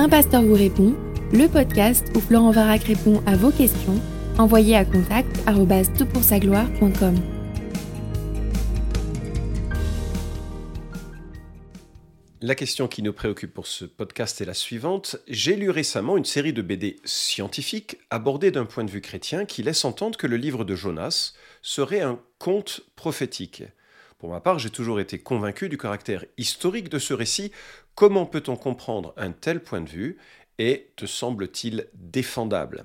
Un 0.00 0.08
pasteur 0.08 0.42
vous 0.42 0.54
répond, 0.54 0.94
le 1.32 1.48
podcast 1.48 2.06
où 2.14 2.20
Florent 2.20 2.52
Varac 2.52 2.84
répond 2.84 3.20
à 3.26 3.34
vos 3.34 3.50
questions, 3.50 4.00
envoyez 4.38 4.76
à 4.76 4.84
contact 4.84 5.28
gloire.com 5.44 7.16
La 12.40 12.54
question 12.54 12.86
qui 12.86 13.02
nous 13.02 13.12
préoccupe 13.12 13.52
pour 13.52 13.66
ce 13.66 13.86
podcast 13.86 14.40
est 14.40 14.44
la 14.44 14.54
suivante. 14.54 15.16
J'ai 15.26 15.56
lu 15.56 15.68
récemment 15.68 16.16
une 16.16 16.24
série 16.24 16.52
de 16.52 16.62
BD 16.62 17.00
scientifiques 17.04 17.98
abordées 18.10 18.52
d'un 18.52 18.66
point 18.66 18.84
de 18.84 18.92
vue 18.92 19.00
chrétien 19.00 19.46
qui 19.46 19.64
laisse 19.64 19.84
entendre 19.84 20.16
que 20.16 20.28
le 20.28 20.36
livre 20.36 20.64
de 20.64 20.76
Jonas 20.76 21.32
serait 21.60 22.02
un 22.02 22.20
conte 22.38 22.82
prophétique. 22.94 23.64
Pour 24.18 24.30
ma 24.30 24.40
part, 24.40 24.58
j'ai 24.58 24.70
toujours 24.70 24.98
été 24.98 25.20
convaincu 25.20 25.68
du 25.68 25.78
caractère 25.78 26.24
historique 26.38 26.88
de 26.88 26.98
ce 26.98 27.14
récit. 27.14 27.52
Comment 27.98 28.26
peut-on 28.26 28.54
comprendre 28.54 29.12
un 29.16 29.32
tel 29.32 29.60
point 29.60 29.80
de 29.80 29.88
vue 29.88 30.18
et 30.60 30.92
te 30.94 31.04
semble-t-il 31.04 31.88
défendable? 31.94 32.84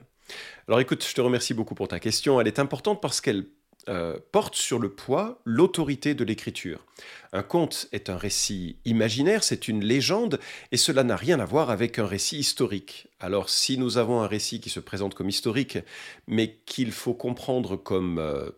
Alors 0.67 0.79
écoute, 0.79 1.05
je 1.07 1.13
te 1.13 1.21
remercie 1.21 1.53
beaucoup 1.53 1.75
pour 1.75 1.87
ta 1.87 1.99
question. 1.99 2.41
Elle 2.41 2.47
est 2.47 2.57
importante 2.57 2.99
parce 2.99 3.21
qu'elle 3.21 3.45
euh, 3.89 4.17
porte 4.31 4.55
sur 4.55 4.79
le 4.79 4.89
poids, 4.89 5.39
l'autorité 5.45 6.15
de 6.15 6.23
l'écriture. 6.23 6.83
Un 7.31 7.43
conte 7.43 7.89
est 7.91 8.09
un 8.09 8.17
récit 8.17 8.77
imaginaire, 8.85 9.43
c'est 9.43 9.67
une 9.67 9.85
légende, 9.85 10.39
et 10.71 10.77
cela 10.77 11.03
n'a 11.03 11.15
rien 11.15 11.39
à 11.39 11.45
voir 11.45 11.69
avec 11.69 11.99
un 11.99 12.07
récit 12.07 12.39
historique. 12.39 13.07
Alors 13.19 13.51
si 13.51 13.77
nous 13.77 13.99
avons 13.99 14.19
un 14.21 14.27
récit 14.27 14.61
qui 14.61 14.71
se 14.71 14.79
présente 14.79 15.13
comme 15.13 15.29
historique, 15.29 15.77
mais 16.25 16.55
qu'il 16.65 16.91
faut 16.91 17.13
comprendre 17.13 17.75
comme 17.75 18.17
euh, 18.17 18.49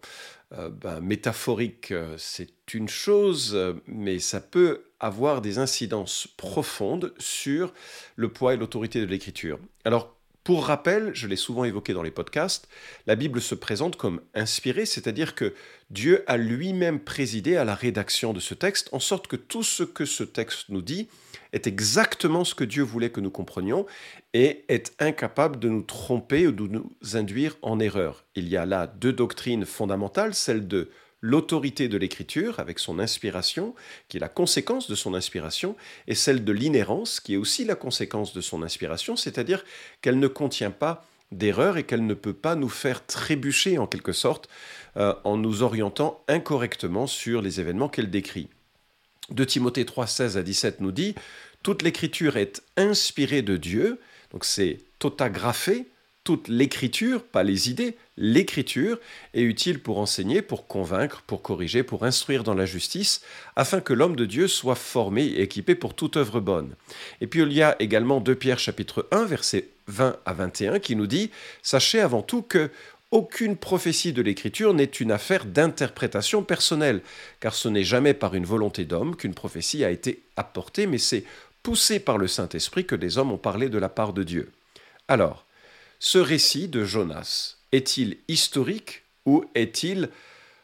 euh, 0.53 0.69
ben, 0.69 1.01
métaphorique, 1.01 1.93
c'est 2.17 2.73
une 2.73 2.87
chose, 2.87 3.59
mais 3.87 4.19
ça 4.19 4.39
peut 4.39 4.85
avoir 5.05 5.41
des 5.41 5.59
incidences 5.59 6.27
profondes 6.35 7.13
sur 7.19 7.73
le 8.15 8.29
poids 8.29 8.53
et 8.53 8.57
l'autorité 8.57 8.99
de 8.99 9.05
l'écriture. 9.05 9.59
Alors 9.83 10.15
pour 10.43 10.67
rappel, 10.67 11.09
je 11.15 11.27
l'ai 11.27 11.37
souvent 11.37 11.63
évoqué 11.63 11.93
dans 11.93 12.03
les 12.03 12.11
podcasts, 12.11 12.67
la 13.07 13.15
Bible 13.15 13.41
se 13.41 13.55
présente 13.55 13.95
comme 13.95 14.21
inspirée, 14.35 14.85
c'est-à-dire 14.85 15.33
que 15.33 15.55
Dieu 15.89 16.23
a 16.27 16.37
lui-même 16.37 16.99
présidé 16.99 17.55
à 17.55 17.65
la 17.65 17.73
rédaction 17.73 18.31
de 18.31 18.39
ce 18.39 18.53
texte, 18.53 18.89
en 18.91 18.99
sorte 18.99 19.25
que 19.25 19.35
tout 19.35 19.63
ce 19.63 19.81
que 19.81 20.05
ce 20.05 20.23
texte 20.23 20.69
nous 20.69 20.83
dit 20.83 21.07
est 21.51 21.65
exactement 21.65 22.43
ce 22.43 22.53
que 22.53 22.63
Dieu 22.63 22.83
voulait 22.83 23.09
que 23.09 23.21
nous 23.21 23.31
comprenions 23.31 23.87
et 24.33 24.65
est 24.67 24.93
incapable 24.99 25.57
de 25.57 25.69
nous 25.69 25.81
tromper 25.81 26.45
ou 26.45 26.51
de 26.51 26.67
nous 26.67 26.95
induire 27.13 27.57
en 27.63 27.79
erreur. 27.79 28.25
Il 28.35 28.47
y 28.47 28.55
a 28.55 28.67
là 28.67 28.85
deux 28.85 29.13
doctrines 29.13 29.65
fondamentales, 29.65 30.35
celle 30.35 30.67
de 30.67 30.91
l'autorité 31.25 31.87
de 31.87 31.97
l'écriture 31.97 32.59
avec 32.59 32.77
son 32.77 32.99
inspiration, 32.99 33.73
qui 34.09 34.17
est 34.17 34.19
la 34.19 34.29
conséquence 34.29 34.87
de 34.87 34.93
son 34.93 35.15
inspiration, 35.15 35.75
et 36.07 36.13
celle 36.13 36.43
de 36.43 36.51
l'inhérence, 36.51 37.19
qui 37.19 37.33
est 37.33 37.37
aussi 37.37 37.65
la 37.65 37.73
conséquence 37.73 38.33
de 38.33 38.41
son 38.41 38.61
inspiration, 38.61 39.15
c'est-à-dire 39.15 39.65
qu'elle 40.01 40.19
ne 40.19 40.27
contient 40.27 40.69
pas 40.69 41.03
d'erreur 41.31 41.77
et 41.77 41.83
qu'elle 41.83 42.05
ne 42.05 42.13
peut 42.13 42.33
pas 42.33 42.53
nous 42.53 42.69
faire 42.69 43.07
trébucher 43.07 43.79
en 43.79 43.87
quelque 43.87 44.13
sorte 44.13 44.47
euh, 44.97 45.15
en 45.23 45.37
nous 45.37 45.63
orientant 45.63 46.23
incorrectement 46.27 47.07
sur 47.07 47.41
les 47.41 47.59
événements 47.59 47.89
qu'elle 47.89 48.11
décrit. 48.11 48.47
De 49.31 49.43
Timothée 49.43 49.85
3, 49.85 50.05
16 50.05 50.37
à 50.37 50.43
17 50.43 50.79
nous 50.81 50.91
dit 50.91 51.15
Toute 51.63 51.81
l'écriture 51.81 52.37
est 52.37 52.61
inspirée 52.77 53.41
de 53.41 53.57
Dieu, 53.57 53.99
donc 54.31 54.45
c'est 54.45 54.77
totagraphé, 54.99 55.87
toute 56.25 56.47
l'écriture, 56.47 57.23
pas 57.23 57.43
les 57.43 57.69
idées, 57.69 57.95
l'écriture 58.17 58.99
est 59.35 59.43
utile 59.43 59.79
pour 59.79 59.99
enseigner, 59.99 60.41
pour 60.41 60.67
convaincre, 60.67 61.21
pour 61.27 61.43
corriger, 61.43 61.83
pour 61.83 62.03
instruire 62.03 62.43
dans 62.43 62.55
la 62.55 62.65
justice, 62.65 63.21
afin 63.55 63.79
que 63.79 63.93
l'homme 63.93 64.15
de 64.15 64.25
Dieu 64.25 64.47
soit 64.47 64.75
formé 64.75 65.23
et 65.23 65.43
équipé 65.43 65.75
pour 65.75 65.93
toute 65.93 66.17
œuvre 66.17 66.39
bonne. 66.39 66.75
Et 67.21 67.27
puis 67.27 67.43
il 67.43 67.53
y 67.53 67.61
a 67.61 67.75
également 67.79 68.19
2 68.19 68.35
Pierre 68.35 68.59
chapitre 68.59 69.07
1 69.11 69.25
versets 69.25 69.69
20 69.87 70.17
à 70.25 70.33
21 70.33 70.79
qui 70.79 70.95
nous 70.95 71.05
dit 71.05 71.29
Sachez 71.61 72.01
avant 72.01 72.23
tout 72.23 72.41
que 72.41 72.71
aucune 73.11 73.55
prophétie 73.55 74.11
de 74.11 74.23
l'Écriture 74.23 74.73
n'est 74.73 74.85
une 74.85 75.11
affaire 75.11 75.45
d'interprétation 75.45 76.41
personnelle, 76.41 77.01
car 77.39 77.53
ce 77.53 77.69
n'est 77.69 77.83
jamais 77.83 78.15
par 78.15 78.33
une 78.33 78.45
volonté 78.45 78.83
d'homme 78.83 79.15
qu'une 79.15 79.35
prophétie 79.35 79.85
a 79.85 79.91
été 79.91 80.23
apportée, 80.37 80.87
mais 80.87 80.97
c'est 80.97 81.23
poussé 81.61 81.99
par 81.99 82.17
le 82.17 82.27
Saint-Esprit 82.27 82.85
que 82.87 82.95
des 82.95 83.19
hommes 83.19 83.31
ont 83.31 83.37
parlé 83.37 83.69
de 83.69 83.77
la 83.77 83.89
part 83.89 84.11
de 84.11 84.23
Dieu. 84.23 84.51
Alors, 85.07 85.44
ce 85.99 86.17
récit 86.17 86.67
de 86.67 86.83
Jonas 86.83 87.57
est-il 87.71 88.17
historique 88.27 89.03
ou 89.25 89.43
est-il 89.55 90.09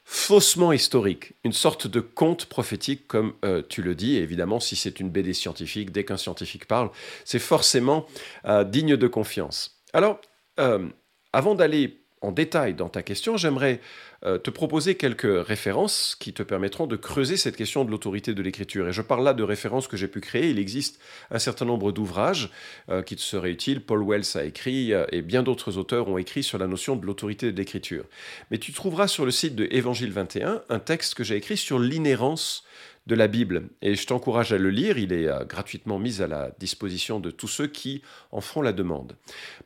faussement 0.03 0.73
historique, 0.73 1.33
une 1.45 1.53
sorte 1.53 1.87
de 1.87 2.01
conte 2.01 2.45
prophétique 2.47 3.07
comme 3.07 3.33
euh, 3.45 3.61
tu 3.67 3.81
le 3.81 3.95
dis, 3.95 4.17
et 4.17 4.21
évidemment 4.21 4.59
si 4.59 4.75
c'est 4.75 4.99
une 4.99 5.09
BD 5.09 5.33
scientifique, 5.33 5.91
dès 5.91 6.03
qu'un 6.03 6.17
scientifique 6.17 6.67
parle, 6.67 6.89
c'est 7.23 7.39
forcément 7.39 8.05
euh, 8.45 8.65
digne 8.65 8.97
de 8.97 9.07
confiance. 9.07 9.81
Alors, 9.93 10.19
euh, 10.59 10.89
avant 11.31 11.55
d'aller 11.55 12.00
en 12.21 12.31
détail 12.31 12.75
dans 12.75 12.89
ta 12.89 13.01
question, 13.01 13.35
j'aimerais 13.35 13.81
euh, 14.23 14.37
te 14.37 14.51
proposer 14.51 14.93
quelques 14.93 15.45
références 15.47 16.15
qui 16.19 16.33
te 16.33 16.43
permettront 16.43 16.85
de 16.85 16.95
creuser 16.95 17.35
cette 17.35 17.55
question 17.55 17.83
de 17.83 17.89
l'autorité 17.89 18.35
de 18.35 18.41
l'écriture. 18.43 18.87
Et 18.87 18.93
je 18.93 19.01
parle 19.01 19.23
là 19.23 19.33
de 19.33 19.41
références 19.41 19.87
que 19.87 19.97
j'ai 19.97 20.07
pu 20.07 20.21
créer. 20.21 20.51
Il 20.51 20.59
existe 20.59 21.01
un 21.31 21.39
certain 21.39 21.65
nombre 21.65 21.91
d'ouvrages 21.91 22.51
euh, 22.89 23.01
qui 23.01 23.15
te 23.15 23.21
seraient 23.21 23.49
utiles. 23.49 23.81
Paul 23.81 24.03
Wells 24.03 24.37
a 24.37 24.43
écrit 24.43 24.93
euh, 24.93 25.05
et 25.11 25.23
bien 25.23 25.41
d'autres 25.41 25.77
auteurs 25.77 26.07
ont 26.07 26.19
écrit 26.19 26.43
sur 26.43 26.59
la 26.59 26.67
notion 26.67 26.95
de 26.95 27.05
l'autorité 27.07 27.51
de 27.51 27.57
l'écriture. 27.57 28.05
Mais 28.51 28.59
tu 28.59 28.71
trouveras 28.71 29.07
sur 29.07 29.25
le 29.25 29.31
site 29.31 29.55
de 29.55 29.67
Évangile 29.71 30.11
21 30.11 30.61
un 30.69 30.79
texte 30.79 31.15
que 31.15 31.23
j'ai 31.23 31.37
écrit 31.37 31.57
sur 31.57 31.79
l'inhérence 31.79 32.63
de 33.07 33.15
la 33.15 33.27
Bible. 33.27 33.69
Et 33.81 33.95
je 33.95 34.05
t'encourage 34.05 34.53
à 34.53 34.57
le 34.57 34.69
lire, 34.69 34.97
il 34.97 35.11
est 35.11 35.27
euh, 35.27 35.43
gratuitement 35.43 35.99
mis 35.99 36.21
à 36.21 36.27
la 36.27 36.51
disposition 36.59 37.19
de 37.19 37.31
tous 37.31 37.47
ceux 37.47 37.67
qui 37.67 38.01
en 38.31 38.41
feront 38.41 38.61
la 38.61 38.73
demande. 38.73 39.15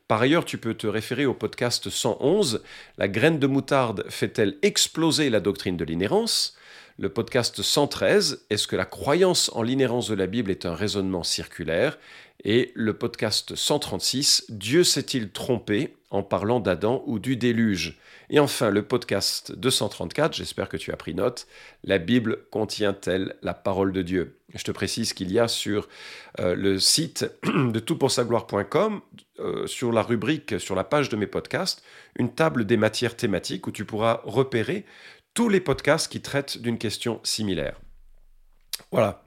Par 0.08 0.22
ailleurs, 0.22 0.46
tu 0.46 0.58
peux 0.58 0.74
te 0.74 0.88
référer 0.88 1.26
au 1.26 1.34
podcast 1.34 1.90
111, 1.90 2.64
La 2.98 3.08
graine 3.08 3.40
de 3.40 3.48
moutarde 3.48 4.06
fait-elle 4.10 4.58
exploser 4.62 5.30
la 5.30 5.40
doctrine 5.40 5.78
de 5.78 5.86
l'inhérence? 5.86 6.58
Le 6.98 7.10
podcast 7.10 7.62
113, 7.62 8.46
Est-ce 8.50 8.68
que 8.68 8.78
la 8.78 8.86
croyance 8.86 9.52
en 9.54 9.64
l'inhérence 9.64 10.08
de 10.08 10.16
la 10.16 10.28
Bible 10.28 10.50
est 10.50 10.66
un 10.66 10.76
raisonnement 10.76 11.24
circulaire? 11.24 11.98
Et 12.46 12.72
le 12.74 12.94
podcast 12.94 13.56
136, 13.56 14.46
Dieu 14.50 14.84
s'est-il 14.84 15.32
trompé? 15.32 15.96
En 16.16 16.24
parlant 16.24 16.60
d'Adam 16.60 17.04
ou 17.06 17.20
du 17.20 17.36
déluge 17.36 18.00
Et 18.30 18.40
enfin, 18.40 18.70
le 18.70 18.84
podcast 18.84 19.52
234, 19.52 20.34
j'espère 20.34 20.70
que 20.70 20.78
tu 20.78 20.92
as 20.92 20.96
pris 20.96 21.14
note, 21.14 21.48
La 21.84 21.98
Bible 21.98 22.46
contient-elle 22.52 23.36
la 23.42 23.54
parole 23.54 23.92
de 23.92 24.02
Dieu? 24.02 24.40
Je 24.54 24.64
te 24.64 24.72
précise 24.72 25.12
qu'il 25.14 25.32
y 25.32 25.40
a 25.40 25.50
sur 25.50 25.90
euh, 26.40 26.56
le 26.56 26.80
site 26.80 27.30
de 27.44 27.80
toutpoursagloire.com, 27.80 29.02
euh, 29.40 29.68
sur 29.68 29.92
la 29.92 30.02
rubrique, 30.02 30.60
sur 30.60 30.76
la 30.76 30.86
page 30.86 31.10
de 31.10 31.18
mes 31.18 31.28
podcasts, 31.28 31.84
une 32.18 32.34
table 32.34 32.66
des 32.66 32.78
matières 32.78 33.18
thématiques 33.18 33.68
où 33.68 33.72
tu 33.72 33.84
pourras 33.84 34.22
repérer 34.24 34.86
tous 35.34 35.50
les 35.50 35.60
podcasts 35.60 36.10
qui 36.10 36.22
traitent 36.22 36.58
d'une 36.58 36.78
question 36.78 37.20
similaire. 37.24 37.82
Voilà. 38.92 39.26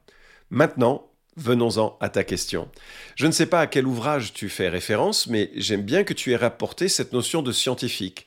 Maintenant, 0.49 1.07
venons-en 1.38 1.97
à 2.00 2.09
ta 2.09 2.25
question. 2.25 2.69
Je 3.15 3.26
ne 3.26 3.32
sais 3.32 3.47
pas 3.47 3.60
à 3.60 3.66
quel 3.66 3.87
ouvrage 3.87 4.32
tu 4.32 4.49
fais 4.49 4.69
référence, 4.69 5.28
mais 5.28 5.50
j'aime 5.54 5.82
bien 5.82 6.04
que 6.04 6.15
tu 6.15 6.32
aies 6.32 6.37
rapporté 6.37 6.88
cette 6.88 7.12
notion 7.12 7.43
de 7.43 7.53
scientifique. 7.53 8.26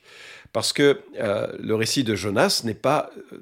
Parce 0.52 0.72
que 0.72 1.00
euh, 1.18 1.46
le 1.58 1.74
récit 1.74 2.04
de 2.04 2.14
Jonas 2.14 2.62
n'est 2.64 2.74
pas, 2.74 3.10
euh, 3.32 3.38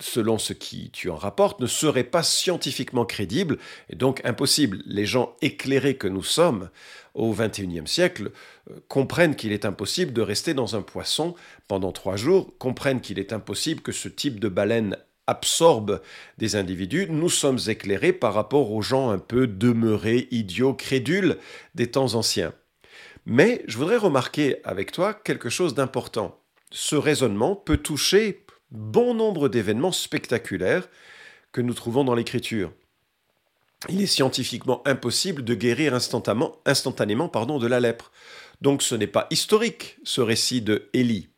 selon 0.00 0.38
ce 0.38 0.52
qui 0.52 0.90
tu 0.90 1.10
en 1.10 1.16
rapportes, 1.16 1.60
ne 1.60 1.66
serait 1.66 2.04
pas 2.04 2.22
scientifiquement 2.22 3.04
crédible 3.04 3.58
et 3.88 3.96
donc 3.96 4.20
impossible. 4.24 4.78
Les 4.86 5.06
gens 5.06 5.36
éclairés 5.42 5.96
que 5.96 6.08
nous 6.08 6.24
sommes 6.24 6.70
au 7.14 7.32
XXIe 7.32 7.86
siècle 7.86 8.30
euh, 8.70 8.74
comprennent 8.88 9.36
qu'il 9.36 9.52
est 9.52 9.64
impossible 9.64 10.12
de 10.12 10.22
rester 10.22 10.54
dans 10.54 10.76
un 10.76 10.82
poisson 10.82 11.34
pendant 11.68 11.92
trois 11.92 12.16
jours, 12.16 12.52
comprennent 12.58 13.00
qu'il 13.00 13.18
est 13.18 13.32
impossible 13.32 13.80
que 13.80 13.92
ce 13.92 14.08
type 14.08 14.40
de 14.40 14.48
baleine 14.48 14.96
absorbe 15.28 16.02
des 16.38 16.56
individus, 16.56 17.06
nous 17.08 17.28
sommes 17.28 17.58
éclairés 17.68 18.12
par 18.12 18.34
rapport 18.34 18.72
aux 18.72 18.82
gens 18.82 19.10
un 19.10 19.18
peu 19.18 19.46
demeurés, 19.46 20.26
idiots, 20.32 20.74
crédules 20.74 21.38
des 21.76 21.90
temps 21.90 22.14
anciens. 22.14 22.52
Mais 23.26 23.62
je 23.68 23.76
voudrais 23.76 23.96
remarquer 23.96 24.56
avec 24.64 24.90
toi 24.90 25.14
quelque 25.14 25.50
chose 25.50 25.74
d'important. 25.74 26.40
Ce 26.70 26.96
raisonnement 26.96 27.54
peut 27.54 27.76
toucher 27.76 28.44
bon 28.70 29.14
nombre 29.14 29.48
d'événements 29.48 29.92
spectaculaires 29.92 30.88
que 31.52 31.60
nous 31.60 31.74
trouvons 31.74 32.04
dans 32.04 32.14
l'Écriture 32.16 32.72
il 33.88 34.02
est 34.02 34.06
scientifiquement 34.06 34.82
impossible 34.86 35.44
de 35.44 35.54
guérir 35.54 35.94
instantanément, 35.94 36.60
de 36.64 37.66
la 37.66 37.80
lèpre. 37.80 38.10
Donc 38.60 38.82
ce 38.82 38.94
n'est 38.94 39.06
pas 39.06 39.28
historique, 39.30 39.98
ce 40.02 40.20
récit 40.20 40.62
de 40.62 40.88
Élie. 40.92 41.28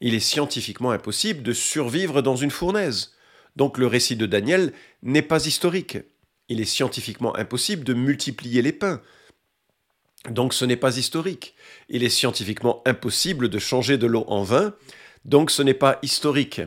Il 0.00 0.14
est 0.14 0.20
scientifiquement 0.20 0.90
impossible 0.90 1.42
de 1.42 1.52
survivre 1.52 2.22
dans 2.22 2.36
une 2.36 2.50
fournaise. 2.50 3.12
Donc 3.56 3.78
le 3.78 3.86
récit 3.86 4.16
de 4.16 4.26
Daniel 4.26 4.72
n'est 5.02 5.22
pas 5.22 5.46
historique. 5.46 5.98
Il 6.48 6.60
est 6.60 6.66
scientifiquement 6.66 7.36
impossible 7.36 7.84
de 7.84 7.94
multiplier 7.94 8.62
les 8.62 8.72
pains. 8.72 9.00
Donc 10.30 10.54
ce 10.54 10.64
n'est 10.64 10.76
pas 10.76 10.96
historique. 10.96 11.54
Il 11.88 12.04
est 12.04 12.08
scientifiquement 12.08 12.82
impossible 12.86 13.48
de 13.48 13.58
changer 13.58 13.98
de 13.98 14.06
l'eau 14.06 14.24
en 14.28 14.42
vin. 14.42 14.74
Donc 15.24 15.50
ce 15.50 15.62
n'est 15.62 15.74
pas 15.74 15.98
historique. 16.02 16.60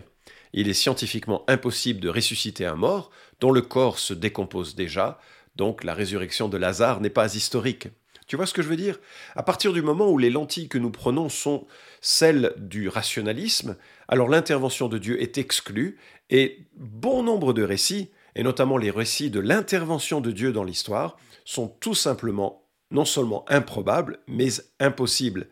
Il 0.54 0.70
est 0.70 0.74
scientifiquement 0.74 1.44
impossible 1.50 2.00
de 2.00 2.10
ressusciter 2.10 2.66
un 2.66 2.76
mort 2.76 3.12
dont 3.42 3.52
le 3.52 3.62
corps 3.62 4.00
se 4.00 4.14
décompose 4.14 4.76
déjà, 4.76 5.20
Donc 5.56 5.84
la 5.84 5.94
résurrection 5.94 6.50
de 6.50 6.58
Lazare 6.58 7.02
n'est 7.02 7.10
pas 7.10 7.36
historique. 7.36 7.88
Tu 8.28 8.36
vois 8.36 8.48
ce 8.48 8.54
que 8.54 8.62
je 8.62 8.68
veux 8.68 8.76
dire? 8.76 9.00
À 9.36 9.44
partir 9.44 9.72
du 9.72 9.82
moment 9.82 10.10
où 10.10 10.18
les 10.18 10.32
lentilles 10.32 10.68
que 10.68 10.80
nous 10.80 10.90
prenons 10.90 11.30
sont 11.30 11.68
celles 12.02 12.54
du 12.58 12.90
rationalisme, 12.90 13.78
alors 14.08 14.30
l'intervention 14.30 14.88
de 14.90 14.98
Dieu 14.98 15.22
est 15.22 15.38
exclue 15.38 15.98
et 16.30 16.66
bon 16.76 17.24
nombre 17.24 17.54
de 17.54 17.64
récits, 17.64 18.10
et 18.36 18.44
notamment 18.44 18.78
les 18.78 18.92
récits 18.92 19.30
de 19.30 19.40
l'intervention 19.40 20.22
de 20.22 20.32
Dieu 20.32 20.52
dans 20.52 20.64
l'histoire, 20.64 21.18
sont 21.46 21.68
tout 21.68 21.94
simplement 21.94 22.64
non 22.92 23.06
seulement 23.06 23.46
improbables, 23.48 24.20
mais 24.28 24.50
impossibles. 24.80 25.48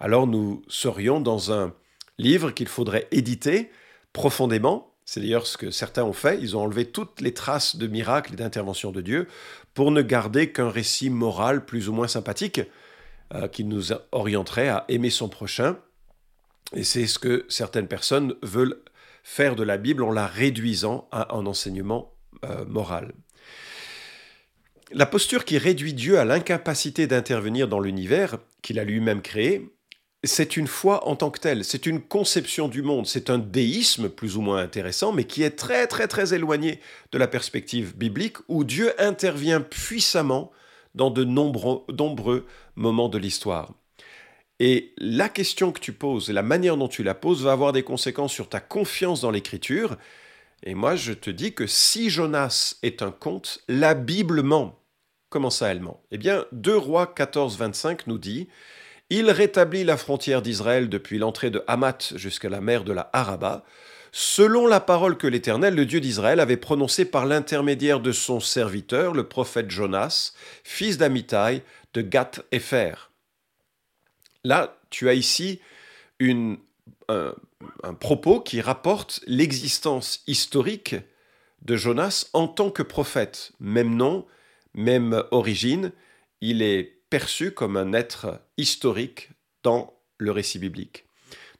Alors 0.00 0.26
nous 0.26 0.62
serions 0.68 1.20
dans 1.20 1.52
un 1.52 1.74
livre 2.18 2.50
qu'il 2.50 2.68
faudrait 2.68 3.08
éditer 3.10 3.70
profondément. 4.12 4.94
C'est 5.04 5.20
d'ailleurs 5.20 5.46
ce 5.46 5.56
que 5.56 5.70
certains 5.70 6.04
ont 6.04 6.12
fait. 6.12 6.38
Ils 6.40 6.56
ont 6.56 6.62
enlevé 6.62 6.84
toutes 6.84 7.20
les 7.20 7.32
traces 7.32 7.76
de 7.76 7.86
miracles 7.86 8.34
et 8.34 8.36
d'intervention 8.36 8.92
de 8.92 9.00
Dieu 9.00 9.26
pour 9.74 9.90
ne 9.90 10.02
garder 10.02 10.52
qu'un 10.52 10.70
récit 10.70 11.10
moral 11.10 11.64
plus 11.64 11.88
ou 11.88 11.92
moins 11.92 12.08
sympathique 12.08 12.60
euh, 13.34 13.48
qui 13.48 13.64
nous 13.64 13.92
orienterait 14.12 14.68
à 14.68 14.84
aimer 14.88 15.10
son 15.10 15.28
prochain. 15.28 15.78
Et 16.74 16.84
c'est 16.84 17.06
ce 17.06 17.18
que 17.18 17.46
certaines 17.48 17.88
personnes 17.88 18.34
veulent 18.42 18.82
faire 19.28 19.56
de 19.56 19.62
la 19.62 19.76
Bible 19.76 20.02
en 20.02 20.10
la 20.10 20.26
réduisant 20.26 21.06
à 21.12 21.36
un 21.36 21.44
enseignement 21.44 22.14
euh, 22.46 22.64
moral. 22.64 23.12
La 24.90 25.04
posture 25.04 25.44
qui 25.44 25.58
réduit 25.58 25.92
Dieu 25.92 26.18
à 26.18 26.24
l'incapacité 26.24 27.06
d'intervenir 27.06 27.68
dans 27.68 27.78
l'univers 27.78 28.38
qu'il 28.62 28.78
a 28.78 28.84
lui-même 28.84 29.20
créé, 29.20 29.70
c'est 30.24 30.56
une 30.56 30.66
foi 30.66 31.06
en 31.06 31.14
tant 31.14 31.30
que 31.30 31.40
telle, 31.40 31.62
c'est 31.62 31.84
une 31.84 32.00
conception 32.00 32.68
du 32.68 32.80
monde, 32.80 33.06
c'est 33.06 33.28
un 33.28 33.38
déisme 33.38 34.08
plus 34.08 34.38
ou 34.38 34.40
moins 34.40 34.62
intéressant, 34.62 35.12
mais 35.12 35.24
qui 35.24 35.42
est 35.42 35.56
très 35.56 35.86
très 35.86 36.08
très 36.08 36.32
éloigné 36.32 36.80
de 37.12 37.18
la 37.18 37.28
perspective 37.28 37.96
biblique 37.96 38.38
où 38.48 38.64
Dieu 38.64 38.94
intervient 38.98 39.60
puissamment 39.60 40.50
dans 40.94 41.10
de 41.10 41.22
nombreux, 41.22 41.84
nombreux 41.94 42.46
moments 42.76 43.10
de 43.10 43.18
l'histoire. 43.18 43.74
Et 44.60 44.92
la 44.98 45.28
question 45.28 45.70
que 45.72 45.80
tu 45.80 45.92
poses 45.92 46.30
et 46.30 46.32
la 46.32 46.42
manière 46.42 46.76
dont 46.76 46.88
tu 46.88 47.02
la 47.02 47.14
poses 47.14 47.44
va 47.44 47.52
avoir 47.52 47.72
des 47.72 47.84
conséquences 47.84 48.32
sur 48.32 48.48
ta 48.48 48.60
confiance 48.60 49.20
dans 49.20 49.30
l'écriture. 49.30 49.96
Et 50.64 50.74
moi, 50.74 50.96
je 50.96 51.12
te 51.12 51.30
dis 51.30 51.54
que 51.54 51.66
si 51.66 52.10
Jonas 52.10 52.76
est 52.82 53.02
un 53.02 53.12
conte, 53.12 53.60
la 53.68 53.94
Bible 53.94 54.42
ment. 54.42 54.80
Comment 55.30 55.50
ça, 55.50 55.68
elle 55.68 55.80
ment? 55.80 56.02
Eh 56.10 56.18
bien, 56.18 56.44
2 56.52 56.76
Rois 56.76 57.06
14, 57.06 57.56
25 57.56 58.06
nous 58.06 58.18
dit 58.18 58.48
il 59.10 59.30
rétablit 59.30 59.84
la 59.84 59.96
frontière 59.96 60.42
d'Israël 60.42 60.90
depuis 60.90 61.16
l'entrée 61.16 61.50
de 61.50 61.64
Hamath 61.66 62.12
jusqu'à 62.16 62.50
la 62.50 62.60
mer 62.60 62.84
de 62.84 62.92
la 62.92 63.08
Haraba, 63.14 63.64
selon 64.12 64.66
la 64.66 64.80
parole 64.80 65.16
que 65.16 65.26
l'Éternel, 65.26 65.74
le 65.74 65.86
Dieu 65.86 66.00
d'Israël, 66.00 66.40
avait 66.40 66.58
prononcée 66.58 67.06
par 67.06 67.24
l'intermédiaire 67.24 68.00
de 68.00 68.12
son 68.12 68.38
serviteur, 68.38 69.14
le 69.14 69.26
prophète 69.26 69.70
Jonas, 69.70 70.34
fils 70.62 70.98
d'Amitai, 70.98 71.62
de 71.94 72.02
Gath 72.02 72.42
Epher. 72.52 73.10
Là, 74.44 74.78
tu 74.90 75.08
as 75.08 75.14
ici 75.14 75.60
un, 76.20 76.56
un 77.08 77.94
propos 77.94 78.40
qui 78.40 78.60
rapporte 78.60 79.20
l'existence 79.26 80.22
historique 80.26 80.96
de 81.62 81.76
Jonas 81.76 82.28
en 82.32 82.48
tant 82.48 82.70
que 82.70 82.82
prophète. 82.82 83.52
Même 83.60 83.94
nom, 83.94 84.26
même 84.74 85.24
origine, 85.30 85.92
il 86.40 86.62
est 86.62 86.98
perçu 87.10 87.52
comme 87.52 87.76
un 87.76 87.92
être 87.92 88.40
historique 88.56 89.30
dans 89.62 89.94
le 90.18 90.30
récit 90.30 90.58
biblique. 90.58 91.06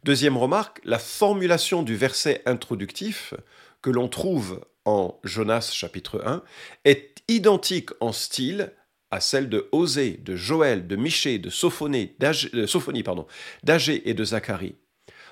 Deuxième 0.05 0.37
remarque, 0.37 0.81
la 0.85 0.99
formulation 0.99 1.83
du 1.83 1.97
verset 1.97 2.43
introductif 2.47 3.35
que 3.83 3.91
l'on 3.91 4.09
trouve 4.09 4.65
en 4.85 5.19
Jonas 5.25 5.71
chapitre 5.73 6.23
1 6.25 6.43
est 6.85 7.23
identique 7.29 7.91
en 8.01 8.13
style 8.13 8.73
à 9.11 9.21
celle 9.21 9.49
de 9.49 9.69
Osée, 9.73 10.21
de 10.23 10.37
Joël, 10.37 10.87
de 10.87 10.97
Michée, 10.97 11.39
de 11.39 11.51
Sophonie, 11.51 12.13
d'Agé 12.19 14.09
et 14.09 14.15
de 14.15 14.25
Zacharie. 14.25 14.77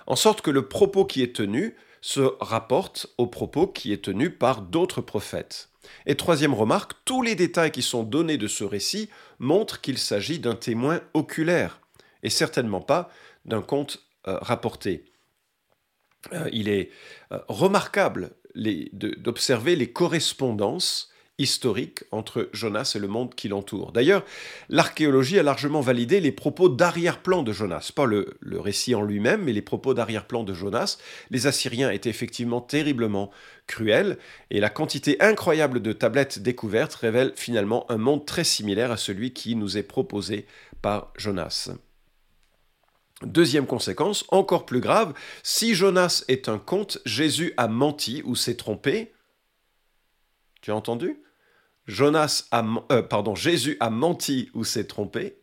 En 0.07 0.17
sorte 0.17 0.41
que 0.41 0.51
le 0.51 0.69
propos 0.69 1.05
qui 1.05 1.23
est 1.23 1.35
tenu 1.35 1.77
se 2.01 2.21
rapporte 2.41 3.09
au 3.19 3.27
propos 3.27 3.67
qui 3.67 3.93
est 3.93 4.05
tenu 4.05 4.31
par 4.31 4.63
d'autres 4.63 5.01
prophètes. 5.01 5.71
Et 6.07 6.15
troisième 6.15 6.55
remarque, 6.55 6.93
tous 7.05 7.23
les 7.23 7.35
détails 7.35 7.71
qui 7.71 7.83
sont 7.83 8.03
donnés 8.03 8.39
de 8.39 8.47
ce 8.47 8.65
récit 8.65 9.09
montrent 9.39 9.81
qu'il 9.81 9.99
s'agit 9.99 10.39
d'un 10.39 10.55
témoin 10.55 11.01
oculaire, 11.15 11.81
et 12.23 12.31
certainement 12.31 12.81
pas 12.81 13.11
d'un 13.45 13.63
conte 13.63 14.05
euh, 14.29 14.39
rapporté. 14.41 15.05
Euh, 16.33 16.49
il 16.53 16.69
est 16.69 16.91
euh, 17.33 17.39
remarquable 17.49 18.33
d'observer 18.55 19.77
les 19.77 19.93
correspondances 19.93 21.11
historique 21.39 22.05
entre 22.13 22.49
Jonas 22.53 22.93
et 22.95 22.99
le 22.99 23.09
monde 23.09 23.35
qui 23.35 23.49
l'entoure. 23.49 23.93
D'ailleurs, 23.93 24.25
l'archéologie 24.69 25.39
a 25.39 25.43
largement 25.43 25.81
validé 25.81 26.21
les 26.21 26.33
propos 26.33 26.69
d'arrière-plan 26.69 27.43
de 27.43 27.53
Jonas, 27.53 27.91
pas 27.95 28.07
le, 28.07 28.39
récit 28.53 28.95
en 28.95 29.03
lui-même, 29.03 29.45
mais 29.45 29.53
les 29.53 29.63
propos 29.63 29.93
d'arrière-plan 29.93 30.45
de 30.45 30.55
Jonas. 30.55 30.99
Les 31.31 31.47
Assyriens 31.47 31.91
étaient 31.91 32.11
effectivement 32.11 32.61
terriblement 32.61 33.31
cruels, 33.67 34.17
et 34.51 34.61
la 34.61 34.71
quantité 34.71 35.21
incroyable 35.21 35.83
de 35.83 35.93
tablettes 35.93 36.39
découvertes 36.39 36.95
révèle 36.95 37.33
finalement 37.37 37.91
un 37.91 37.99
monde 37.99 38.25
très 38.25 38.45
similaire 38.45 38.91
à 38.91 38.97
celui 38.97 39.33
qui 39.33 39.57
nous 39.57 39.77
est 39.77 39.83
proposé 39.83 40.47
par 40.81 41.13
Jonas. 41.19 41.71
Deuxième 43.23 43.67
conséquence, 43.67 44.25
encore 44.29 44.67
plus 44.67 44.81
grave, 44.81 45.15
si 45.43 45.75
Jonas 45.75 46.25
est 46.29 46.49
un 46.49 46.59
conte, 46.59 46.99
Jésus 47.07 47.55
a 47.57 47.67
menti 47.67 48.23
ou 48.25 48.37
s'est 48.37 48.57
trompé. 48.57 49.13
Tu 50.61 50.71
as 50.71 50.77
entendu? 50.77 51.17
Jonas 51.87 52.47
a, 52.51 52.65
euh, 52.91 53.03
pardon, 53.03 53.35
Jésus 53.35 53.77
a 53.81 53.91
menti 53.91 54.51
ou 54.55 54.65
s'est 54.65 54.87
trompé, 54.87 55.39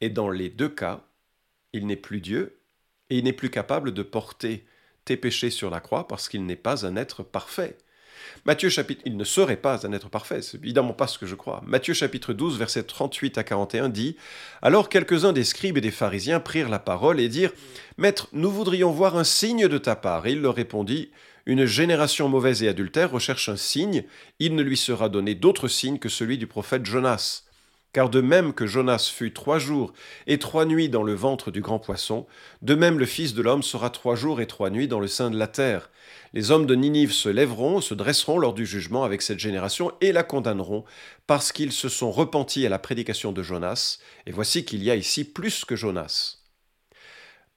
et 0.00 0.10
dans 0.10 0.30
les 0.30 0.48
deux 0.48 0.68
cas, 0.68 1.06
il 1.72 1.86
n'est 1.86 1.96
plus 1.96 2.20
Dieu, 2.20 2.60
et 3.10 3.18
il 3.18 3.24
n'est 3.24 3.32
plus 3.32 3.50
capable 3.50 3.92
de 3.92 4.02
porter 4.02 4.66
tes 5.04 5.16
péchés 5.16 5.50
sur 5.50 5.70
la 5.70 5.80
croix 5.80 6.06
parce 6.08 6.28
qu'il 6.28 6.46
n'est 6.46 6.56
pas 6.56 6.86
un 6.86 6.96
être 6.96 7.22
parfait. 7.22 7.76
Matthieu 8.44 8.68
chapitre, 8.68 9.02
il 9.04 9.16
ne 9.16 9.24
serait 9.24 9.56
pas 9.56 9.86
un 9.86 9.92
être 9.92 10.08
parfait, 10.08 10.42
c'est 10.42 10.58
évidemment 10.58 10.92
pas 10.92 11.06
ce 11.06 11.18
que 11.18 11.26
je 11.26 11.34
crois. 11.34 11.62
Matthieu 11.66 11.94
chapitre 11.94 12.32
12, 12.32 12.58
versets 12.58 12.84
38 12.84 13.38
à 13.38 13.44
41 13.44 13.88
dit 13.88 14.16
Alors 14.62 14.88
quelques-uns 14.88 15.32
des 15.32 15.44
scribes 15.44 15.78
et 15.78 15.80
des 15.80 15.90
pharisiens 15.90 16.40
prirent 16.40 16.68
la 16.68 16.78
parole 16.78 17.20
et 17.20 17.28
dirent 17.28 17.52
Maître, 17.98 18.28
nous 18.32 18.50
voudrions 18.50 18.90
voir 18.90 19.16
un 19.16 19.24
signe 19.24 19.68
de 19.68 19.78
ta 19.78 19.96
part. 19.96 20.26
Et 20.26 20.32
il 20.32 20.40
leur 20.40 20.54
répondit 20.54 21.10
une 21.46 21.64
génération 21.64 22.28
mauvaise 22.28 22.62
et 22.62 22.68
adultère 22.68 23.10
recherche 23.10 23.48
un 23.48 23.56
signe, 23.56 24.04
il 24.38 24.54
ne 24.54 24.62
lui 24.62 24.76
sera 24.76 25.08
donné 25.08 25.34
d'autre 25.34 25.68
signe 25.68 25.98
que 25.98 26.08
celui 26.08 26.38
du 26.38 26.46
prophète 26.46 26.86
Jonas. 26.86 27.42
Car 27.92 28.08
de 28.08 28.22
même 28.22 28.54
que 28.54 28.66
Jonas 28.66 29.10
fut 29.14 29.34
trois 29.34 29.58
jours 29.58 29.92
et 30.26 30.38
trois 30.38 30.64
nuits 30.64 30.88
dans 30.88 31.02
le 31.02 31.12
ventre 31.12 31.50
du 31.50 31.60
grand 31.60 31.78
poisson, 31.78 32.26
de 32.62 32.74
même 32.74 32.98
le 32.98 33.04
Fils 33.04 33.34
de 33.34 33.42
l'homme 33.42 33.62
sera 33.62 33.90
trois 33.90 34.14
jours 34.14 34.40
et 34.40 34.46
trois 34.46 34.70
nuits 34.70 34.88
dans 34.88 35.00
le 35.00 35.08
sein 35.08 35.30
de 35.30 35.36
la 35.36 35.46
terre. 35.46 35.90
Les 36.32 36.50
hommes 36.50 36.64
de 36.64 36.74
Ninive 36.74 37.12
se 37.12 37.28
lèveront, 37.28 37.82
se 37.82 37.92
dresseront 37.92 38.38
lors 38.38 38.54
du 38.54 38.64
jugement 38.64 39.04
avec 39.04 39.20
cette 39.20 39.40
génération 39.40 39.92
et 40.00 40.12
la 40.12 40.22
condamneront, 40.22 40.84
parce 41.26 41.52
qu'ils 41.52 41.72
se 41.72 41.90
sont 41.90 42.10
repentis 42.10 42.64
à 42.64 42.70
la 42.70 42.78
prédication 42.78 43.30
de 43.30 43.42
Jonas. 43.42 43.98
Et 44.24 44.32
voici 44.32 44.64
qu'il 44.64 44.82
y 44.82 44.90
a 44.90 44.96
ici 44.96 45.24
plus 45.24 45.66
que 45.66 45.76
Jonas. 45.76 46.38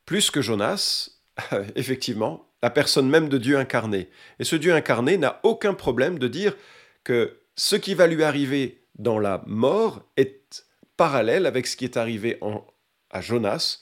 Plus 0.06 0.32
que 0.32 0.42
Jonas, 0.42 1.12
effectivement, 1.76 2.50
la 2.64 2.70
personne 2.70 3.10
même 3.10 3.30
de 3.30 3.38
Dieu 3.38 3.58
incarné. 3.58 4.10
Et 4.40 4.44
ce 4.44 4.56
Dieu 4.56 4.74
incarné 4.74 5.18
n'a 5.18 5.40
aucun 5.44 5.74
problème 5.74 6.20
de 6.20 6.28
dire 6.28 6.56
que 7.04 7.42
ce 7.56 7.76
qui 7.76 7.94
va 7.94 8.08
lui 8.08 8.24
arriver 8.24 8.86
dans 8.98 9.20
la 9.20 9.44
mort 9.46 10.04
est 10.18 10.66
parallèle 10.98 11.46
avec 11.46 11.68
ce 11.68 11.76
qui 11.76 11.86
est 11.86 11.98
arrivé 11.98 12.40
à 13.12 13.22
Jonas 13.22 13.82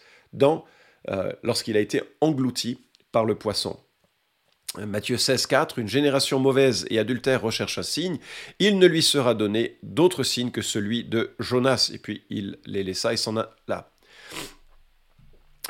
euh, 1.09 1.31
lorsqu'il 1.43 1.77
a 1.77 1.79
été 1.79 2.01
englouti 2.21 2.79
par 3.11 3.25
le 3.25 3.35
poisson. 3.35 3.79
Matthieu 4.79 5.17
16, 5.17 5.45
4, 5.45 5.79
une 5.79 5.87
génération 5.87 6.39
mauvaise 6.39 6.87
et 6.89 6.97
adultère 6.97 7.43
recherche 7.43 7.77
un 7.77 7.83
signe, 7.83 8.17
il 8.57 8.79
ne 8.79 8.87
lui 8.87 9.03
sera 9.03 9.35
donné 9.35 9.77
d'autre 9.83 10.23
signe 10.23 10.49
que 10.49 10.63
celui 10.63 11.03
de 11.03 11.35
Jonas. 11.37 11.91
Et 11.93 11.99
puis 11.99 12.25
il 12.31 12.57
les 12.65 12.83
laissa 12.83 13.13
et 13.13 13.17
s'en 13.17 13.37
a 13.37 13.51
là. 13.67 13.92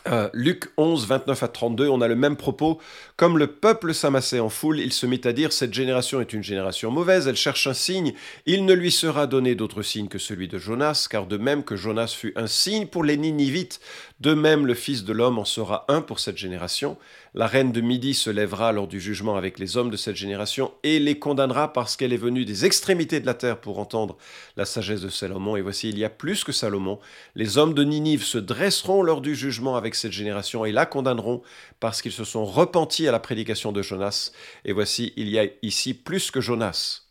Euh, 0.08 0.30
Luc 0.34 0.66
11, 0.76 1.08
29 1.08 1.44
à 1.44 1.48
32, 1.48 1.88
on 1.88 2.02
a 2.02 2.08
le 2.08 2.16
même 2.16 2.36
propos. 2.36 2.80
Comme 3.16 3.38
le 3.38 3.48
peuple 3.48 3.94
s'amassait 3.94 4.40
en 4.40 4.50
foule, 4.50 4.80
il 4.80 4.92
se 4.92 5.06
mit 5.06 5.22
à 5.24 5.32
dire 5.32 5.54
Cette 5.54 5.74
génération 5.74 6.20
est 6.20 6.34
une 6.34 6.44
génération 6.44 6.92
mauvaise, 6.92 7.28
elle 7.28 7.38
cherche 7.38 7.68
un 7.68 7.74
signe. 7.74 8.14
Il 8.46 8.66
ne 8.66 8.74
lui 8.74 8.92
sera 8.92 9.28
donné 9.28 9.56
d'autre 9.56 9.82
signe 9.82 10.10
que 10.10 10.20
celui 10.20 10.48
de 10.48 10.58
Jonas, 10.58 11.08
car 11.10 11.26
de 11.26 11.38
même 11.38 11.64
que 11.64 11.76
Jonas 11.76 12.16
fut 12.18 12.34
un 12.36 12.48
signe 12.48 12.88
pour 12.88 13.04
les 13.04 13.16
Ninivites, 13.16 13.80
de 14.20 14.34
même 14.34 14.66
le 14.66 14.74
Fils 14.74 15.06
de 15.06 15.14
l'homme 15.14 15.40
en 15.40 15.46
sera 15.46 15.86
un 15.88 16.02
pour 16.02 16.20
cette 16.20 16.38
génération. 16.38 16.98
La 17.36 17.48
reine 17.48 17.72
de 17.72 17.82
Midi 17.82 18.13
se 18.13 18.30
lèvera 18.30 18.72
lors 18.72 18.88
du 18.88 19.02
jugement 19.02 19.36
avec 19.36 19.58
les 19.58 19.75
hommes 19.75 19.90
de 19.90 19.98
cette 19.98 20.16
génération 20.16 20.72
et 20.84 21.00
les 21.00 21.18
condamnera 21.18 21.74
parce 21.74 21.98
qu'elle 21.98 22.13
est 22.13 22.18
venue 22.18 22.46
des 22.46 22.66
extrémités 22.66 23.20
de 23.20 23.25
la 23.25 23.34
terre 23.34 23.60
pour 23.60 23.80
entendre 23.80 24.18
la 24.56 24.66
sagesse 24.66 25.02
de 25.02 25.10
Salomon. 25.10 25.56
Et 25.56 25.62
voici, 25.62 25.90
il 25.90 25.98
y 25.98 26.06
a 26.06 26.12
plus 26.12 26.44
que 26.44 26.52
Salomon. 26.52 27.00
Les 27.34 27.58
hommes 27.58 27.74
de 27.74 27.84
Ninive 27.84 28.24
se 28.24 28.38
dresseront 28.38 29.02
lors 29.02 29.20
du 29.20 29.36
jugement 29.36 29.75
avec 29.75 29.96
cette 29.96 30.12
génération 30.12 30.63
et 30.63 30.72
la 30.72 30.86
condamneront 30.86 31.42
parce 31.80 32.04
qu'ils 32.04 32.12
se 32.12 32.24
sont 32.24 32.46
repentis 32.46 33.08
à 33.08 33.12
la 33.12 33.20
prédication 33.20 33.72
de 33.72 33.82
Jonas. 33.82 34.32
Et 34.63 34.72
voici, 34.72 35.12
il 35.18 35.28
y 35.30 35.40
a 35.40 35.48
ici 35.63 35.96
plus 35.96 36.30
que 36.30 36.40
Jonas. 36.40 37.08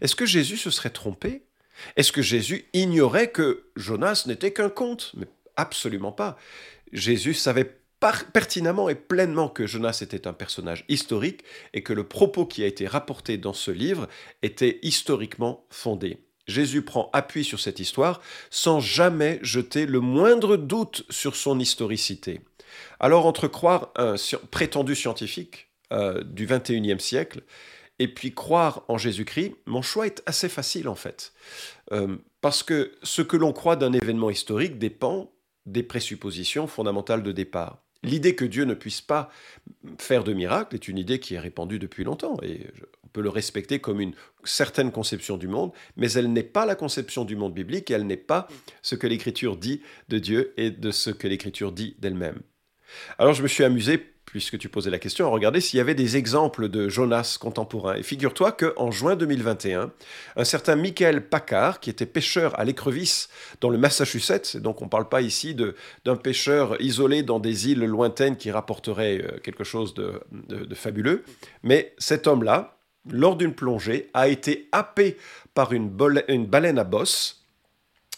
Est-ce 0.00 0.16
que 0.16 0.24
Jésus 0.26 0.56
se 0.56 0.70
serait 0.70 0.88
trompé? 0.88 1.44
Est-ce 1.96 2.12
que 2.12 2.22
Jésus 2.22 2.64
ignorait 2.72 3.30
que 3.30 3.66
Jonas 3.76 4.24
n'était 4.26 4.54
qu'un 4.54 4.70
conte 4.70 5.12
Mais 5.16 5.26
absolument 5.56 6.12
pas. 6.12 6.38
Jésus 6.92 7.34
savait 7.34 7.79
pertinemment 8.00 8.88
et 8.88 8.94
pleinement 8.94 9.48
que 9.48 9.66
Jonas 9.66 9.98
était 10.02 10.26
un 10.26 10.32
personnage 10.32 10.84
historique 10.88 11.44
et 11.74 11.82
que 11.82 11.92
le 11.92 12.04
propos 12.04 12.46
qui 12.46 12.62
a 12.62 12.66
été 12.66 12.86
rapporté 12.86 13.36
dans 13.36 13.52
ce 13.52 13.70
livre 13.70 14.08
était 14.42 14.78
historiquement 14.82 15.66
fondé. 15.70 16.24
Jésus 16.46 16.82
prend 16.82 17.10
appui 17.12 17.44
sur 17.44 17.60
cette 17.60 17.78
histoire 17.78 18.20
sans 18.50 18.80
jamais 18.80 19.38
jeter 19.42 19.86
le 19.86 20.00
moindre 20.00 20.56
doute 20.56 21.04
sur 21.10 21.36
son 21.36 21.60
historicité. 21.60 22.40
Alors 22.98 23.26
entre 23.26 23.48
croire 23.48 23.92
un 23.96 24.16
prétendu 24.50 24.94
scientifique 24.94 25.68
euh, 25.92 26.22
du 26.24 26.46
21e 26.46 26.98
siècle 26.98 27.42
et 27.98 28.08
puis 28.08 28.32
croire 28.32 28.84
en 28.88 28.96
Jésus-Christ, 28.96 29.54
mon 29.66 29.82
choix 29.82 30.06
est 30.06 30.22
assez 30.26 30.48
facile 30.48 30.88
en 30.88 30.94
fait. 30.94 31.32
Euh, 31.92 32.16
parce 32.40 32.62
que 32.62 32.92
ce 33.02 33.22
que 33.22 33.36
l'on 33.36 33.52
croit 33.52 33.76
d'un 33.76 33.92
événement 33.92 34.30
historique 34.30 34.78
dépend 34.78 35.30
des 35.66 35.82
présuppositions 35.82 36.66
fondamentales 36.66 37.22
de 37.22 37.32
départ. 37.32 37.82
L'idée 38.02 38.34
que 38.34 38.44
Dieu 38.44 38.64
ne 38.64 38.74
puisse 38.74 39.00
pas 39.00 39.30
faire 39.98 40.24
de 40.24 40.32
miracles 40.32 40.74
est 40.74 40.88
une 40.88 40.98
idée 40.98 41.20
qui 41.20 41.34
est 41.34 41.38
répandue 41.38 41.78
depuis 41.78 42.04
longtemps 42.04 42.36
et 42.42 42.66
on 43.04 43.08
peut 43.08 43.20
le 43.20 43.28
respecter 43.28 43.78
comme 43.78 44.00
une 44.00 44.14
certaine 44.44 44.90
conception 44.90 45.36
du 45.36 45.48
monde, 45.48 45.72
mais 45.96 46.12
elle 46.12 46.32
n'est 46.32 46.42
pas 46.42 46.64
la 46.64 46.74
conception 46.74 47.24
du 47.24 47.36
monde 47.36 47.52
biblique 47.52 47.90
et 47.90 47.94
elle 47.94 48.06
n'est 48.06 48.16
pas 48.16 48.48
ce 48.82 48.94
que 48.94 49.06
l'Écriture 49.06 49.56
dit 49.56 49.82
de 50.08 50.18
Dieu 50.18 50.54
et 50.56 50.70
de 50.70 50.90
ce 50.90 51.10
que 51.10 51.28
l'Écriture 51.28 51.72
dit 51.72 51.96
d'elle-même. 51.98 52.40
Alors 53.18 53.34
je 53.34 53.42
me 53.42 53.48
suis 53.48 53.64
amusé 53.64 53.98
puisque 54.30 54.58
tu 54.58 54.68
posais 54.68 54.90
la 54.90 54.98
question, 54.98 55.26
à 55.26 55.28
regarder 55.28 55.60
s'il 55.60 55.78
y 55.78 55.80
avait 55.80 55.94
des 55.94 56.16
exemples 56.16 56.68
de 56.68 56.88
Jonas 56.88 57.36
contemporains. 57.40 57.96
Et 57.96 58.02
figure-toi 58.02 58.52
qu'en 58.52 58.90
juin 58.90 59.16
2021, 59.16 59.90
un 60.36 60.44
certain 60.44 60.76
Michael 60.76 61.26
Packard, 61.26 61.80
qui 61.80 61.90
était 61.90 62.06
pêcheur 62.06 62.58
à 62.58 62.64
l'écrevisse 62.64 63.28
dans 63.60 63.70
le 63.70 63.78
Massachusetts, 63.78 64.56
donc 64.56 64.82
on 64.82 64.84
ne 64.84 64.90
parle 64.90 65.08
pas 65.08 65.20
ici 65.20 65.56
d'un 66.04 66.16
pêcheur 66.16 66.80
isolé 66.80 67.22
dans 67.24 67.40
des 67.40 67.70
îles 67.70 67.84
lointaines 67.84 68.36
qui 68.36 68.52
rapporterait 68.52 69.20
euh, 69.20 69.38
quelque 69.40 69.64
chose 69.64 69.94
de, 69.94 70.20
fabuleux, 70.74 71.24
mais 71.62 71.92
cet 71.98 72.26
homme-là, 72.26 72.76
lors 73.10 73.36
d'une 73.36 73.54
plongée, 73.54 74.10
a 74.14 74.28
été 74.28 74.68
happé 74.70 75.16
par 75.54 75.72
une, 75.72 75.90
une 76.28 76.46
baleine 76.46 76.78
à 76.78 76.84
bosse 76.84 77.39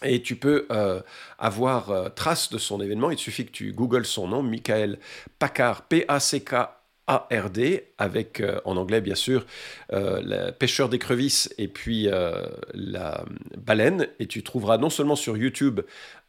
et 0.03 0.21
tu 0.21 0.35
peux 0.35 0.67
euh, 0.71 1.01
avoir 1.39 1.89
euh, 1.89 2.09
trace 2.09 2.49
de 2.49 2.57
son 2.57 2.81
événement. 2.81 3.11
Il 3.11 3.17
suffit 3.17 3.45
que 3.45 3.51
tu 3.51 3.71
googles 3.71 4.05
son 4.05 4.27
nom, 4.27 4.43
Michael 4.43 4.99
Packard, 5.39 5.83
P-A-C-K-A-R-D, 5.83 7.87
avec 7.97 8.39
euh, 8.39 8.59
en 8.65 8.77
anglais 8.77 9.01
bien 9.01 9.15
sûr 9.15 9.45
le 9.91 10.51
pêcheur 10.51 10.89
d'écrevisses 10.89 11.53
et 11.57 11.67
puis 11.67 12.09
la 12.73 13.25
baleine. 13.57 14.07
Et 14.19 14.27
tu 14.27 14.43
trouveras 14.43 14.77
non 14.77 14.89
seulement 14.89 15.15
sur 15.15 15.37
YouTube 15.37 15.81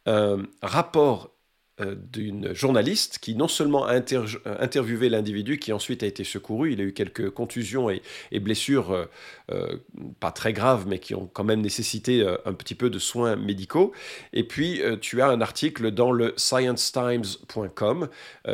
un 0.05 0.43
rapport 0.61 1.34
d'une 1.79 2.53
journaliste 2.53 3.19
qui 3.19 3.35
non 3.35 3.47
seulement 3.49 3.85
a 3.85 3.95
euh, 3.95 4.25
interviewé 4.59 5.09
l'individu 5.09 5.59
qui 5.59 5.73
ensuite 5.73 6.03
a 6.03 6.05
été 6.05 6.23
secouru, 6.23 6.71
il 6.71 6.79
a 6.79 6.83
eu 6.85 6.93
quelques 6.93 7.29
contusions 7.29 7.89
et, 7.89 8.01
blessures 8.39 9.07
euh, 9.51 9.77
pas 10.19 10.31
très 10.31 10.53
graves 10.53 10.85
mais 10.87 10.99
qui 10.99 11.15
ont 11.15 11.29
quand 11.31 11.43
même 11.43 11.61
nécessité 11.61 12.25
un 12.45 12.53
petit 12.53 12.75
peu 12.75 12.89
de 12.89 12.99
soins 12.99 13.35
médicaux. 13.35 13.91
Et 14.33 14.43
puis 14.43 14.81
tu 15.01 15.21
as 15.21 15.27
un 15.27 15.41
article 15.41 15.91
dans 15.91 16.11
le 16.11 16.33
sciencetimes.com 16.37 18.09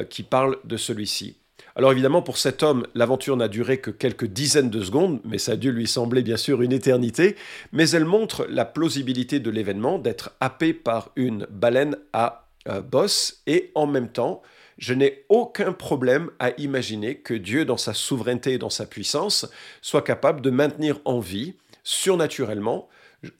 qui 0.10 0.24
parle 0.24 0.58
de 0.64 0.78
celui-ci. 0.78 1.36
Alors 1.76 1.92
évidemment, 1.92 2.22
pour 2.22 2.38
cet 2.38 2.64
homme, 2.64 2.86
l'aventure 2.96 3.38
n'a 3.38 3.48
duré 3.48 3.80
que 3.80 3.92
quelques 3.92 4.26
dizaines 4.26 4.70
de 4.70 4.82
secondes, 4.82 5.20
mais 5.24 5.38
ça 5.38 5.54
a 5.54 5.56
dû 5.56 5.72
lui 5.72 5.88
sembler 5.88 6.22
bien 6.22 6.38
sûr 6.38 6.62
une 6.62 6.74
éternité, 6.74 7.36
mais 7.72 7.90
elle 7.90 8.06
montre 8.06 8.46
la 8.50 8.66
plausibilité 8.66 9.40
de 9.40 9.50
l'événement 9.50 10.00
d'être 10.00 10.32
happé 10.40 10.74
par 10.74 11.12
une 11.16 11.48
baleine 11.50 11.98
à 12.14 12.51
euh, 12.68 12.82
boss 12.82 13.42
et 13.48 13.72
en 13.76 13.88
même 13.88 14.10
temps, 14.10 14.42
je 14.78 14.94
n'ai 14.94 15.26
aucun 15.30 15.74
problème 15.74 16.32
à 16.40 16.52
imaginer 16.60 17.16
que 17.16 17.34
Dieu, 17.34 17.66
dans 17.66 17.78
sa 17.78 17.94
souveraineté 17.94 18.54
et 18.54 18.58
dans 18.58 18.70
sa 18.70 18.86
puissance, 18.86 19.50
soit 19.82 20.02
capable 20.02 20.42
de 20.42 20.50
maintenir 20.50 21.00
en 21.06 21.20
vie, 21.20 21.56
surnaturellement, 21.84 22.88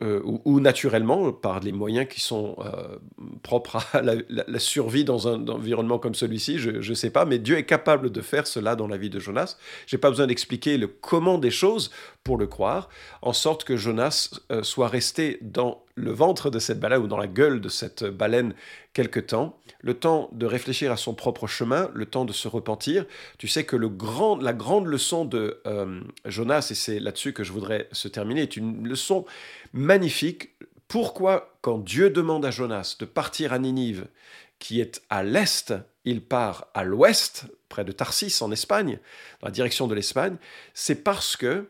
euh, 0.04 0.22
ou, 0.24 0.60
naturellement, 0.60 1.32
par 1.32 1.60
les 1.60 1.72
moyens 1.72 2.08
qui 2.08 2.20
sont 2.20 2.56
euh, 2.60 2.98
propres 3.42 3.78
à 3.94 4.02
la, 4.04 4.60
survie 4.60 5.04
dans 5.04 5.28
un, 5.28 5.48
environnement 5.48 5.98
comme 5.98 6.14
celui-ci, 6.14 6.60
je 6.60 6.88
ne 6.88 6.94
sais 6.94 7.10
pas, 7.10 7.26
mais 7.26 7.40
Dieu 7.40 7.58
est 7.58 7.66
capable 7.66 8.12
de 8.12 8.22
faire 8.22 8.46
cela 8.46 8.76
dans 8.76 8.88
la 8.88 8.98
vie 8.98 9.10
de 9.10 9.20
Jonas. 9.20 9.58
Je 9.88 9.96
n'ai 9.96 10.00
pas 10.00 10.10
besoin 10.10 10.28
d'expliquer 10.28 10.78
le 10.78 10.88
comment 10.88 11.40
des 11.40 11.50
choses 11.50 11.90
pour 12.24 12.38
le 12.38 12.46
croire, 12.46 12.90
en 13.24 13.34
sorte 13.34 13.64
que 13.64 13.76
Jonas 13.76 14.40
soit 14.62 14.88
resté 14.88 15.40
dans 15.42 15.84
le 15.96 16.12
ventre 16.12 16.50
de 16.50 16.60
cette 16.60 16.80
baleine 16.80 17.02
ou 17.02 17.08
dans 17.08 17.18
la 17.18 17.28
gueule 17.28 17.62
de 17.62 17.70
cette 17.70 18.04
baleine 18.04 18.54
quelque 18.94 19.20
temps, 19.20 19.60
le 19.82 19.94
temps 19.94 20.30
de 20.34 20.46
réfléchir 20.46 20.92
à 20.92 20.98
son 20.98 21.14
propre 21.14 21.48
chemin, 21.48 21.90
le 21.94 22.06
temps 22.06 22.26
de 22.26 22.34
se 22.34 22.48
repentir. 22.48 23.06
Tu 23.38 23.48
sais 23.48 23.64
que 23.64 23.76
le 23.76 23.90
grand, 23.90 24.38
la 24.38 24.54
grande 24.54 24.88
leçon 24.88 25.26
de 25.26 25.62
euh, 25.66 26.02
Jonas, 26.26 26.68
et 26.72 26.76
c'est 26.76 27.00
là-dessus 27.00 27.34
que 27.34 27.44
je 27.44 27.52
voudrais 27.52 27.88
se 27.92 28.08
terminer, 28.08 28.42
est 28.42 28.58
une 28.58 28.88
leçon 28.88 29.26
magnifique. 29.74 30.56
Pourquoi, 30.88 31.58
quand 31.62 31.78
Dieu 31.78 32.10
demande 32.10 32.46
à 32.46 32.52
Jonas 32.52 32.96
de 33.00 33.06
partir 33.06 33.54
à 33.54 33.60
Ninive, 33.60 34.08
qui 34.60 34.80
est 34.80 35.02
à 35.10 35.24
l'est, 35.24 35.74
il 36.06 36.22
part 36.22 36.68
à 36.74 36.84
l'ouest, 36.84 37.46
près 37.70 37.86
de 37.86 37.92
Tarsis 37.92 38.42
en 38.42 38.52
Espagne, 38.52 39.00
dans 39.42 39.48
la 39.48 39.52
direction 39.52 39.88
de 39.88 39.96
l'Espagne, 39.96 40.38
c'est 40.74 41.04
parce 41.04 41.36
que 41.36 41.70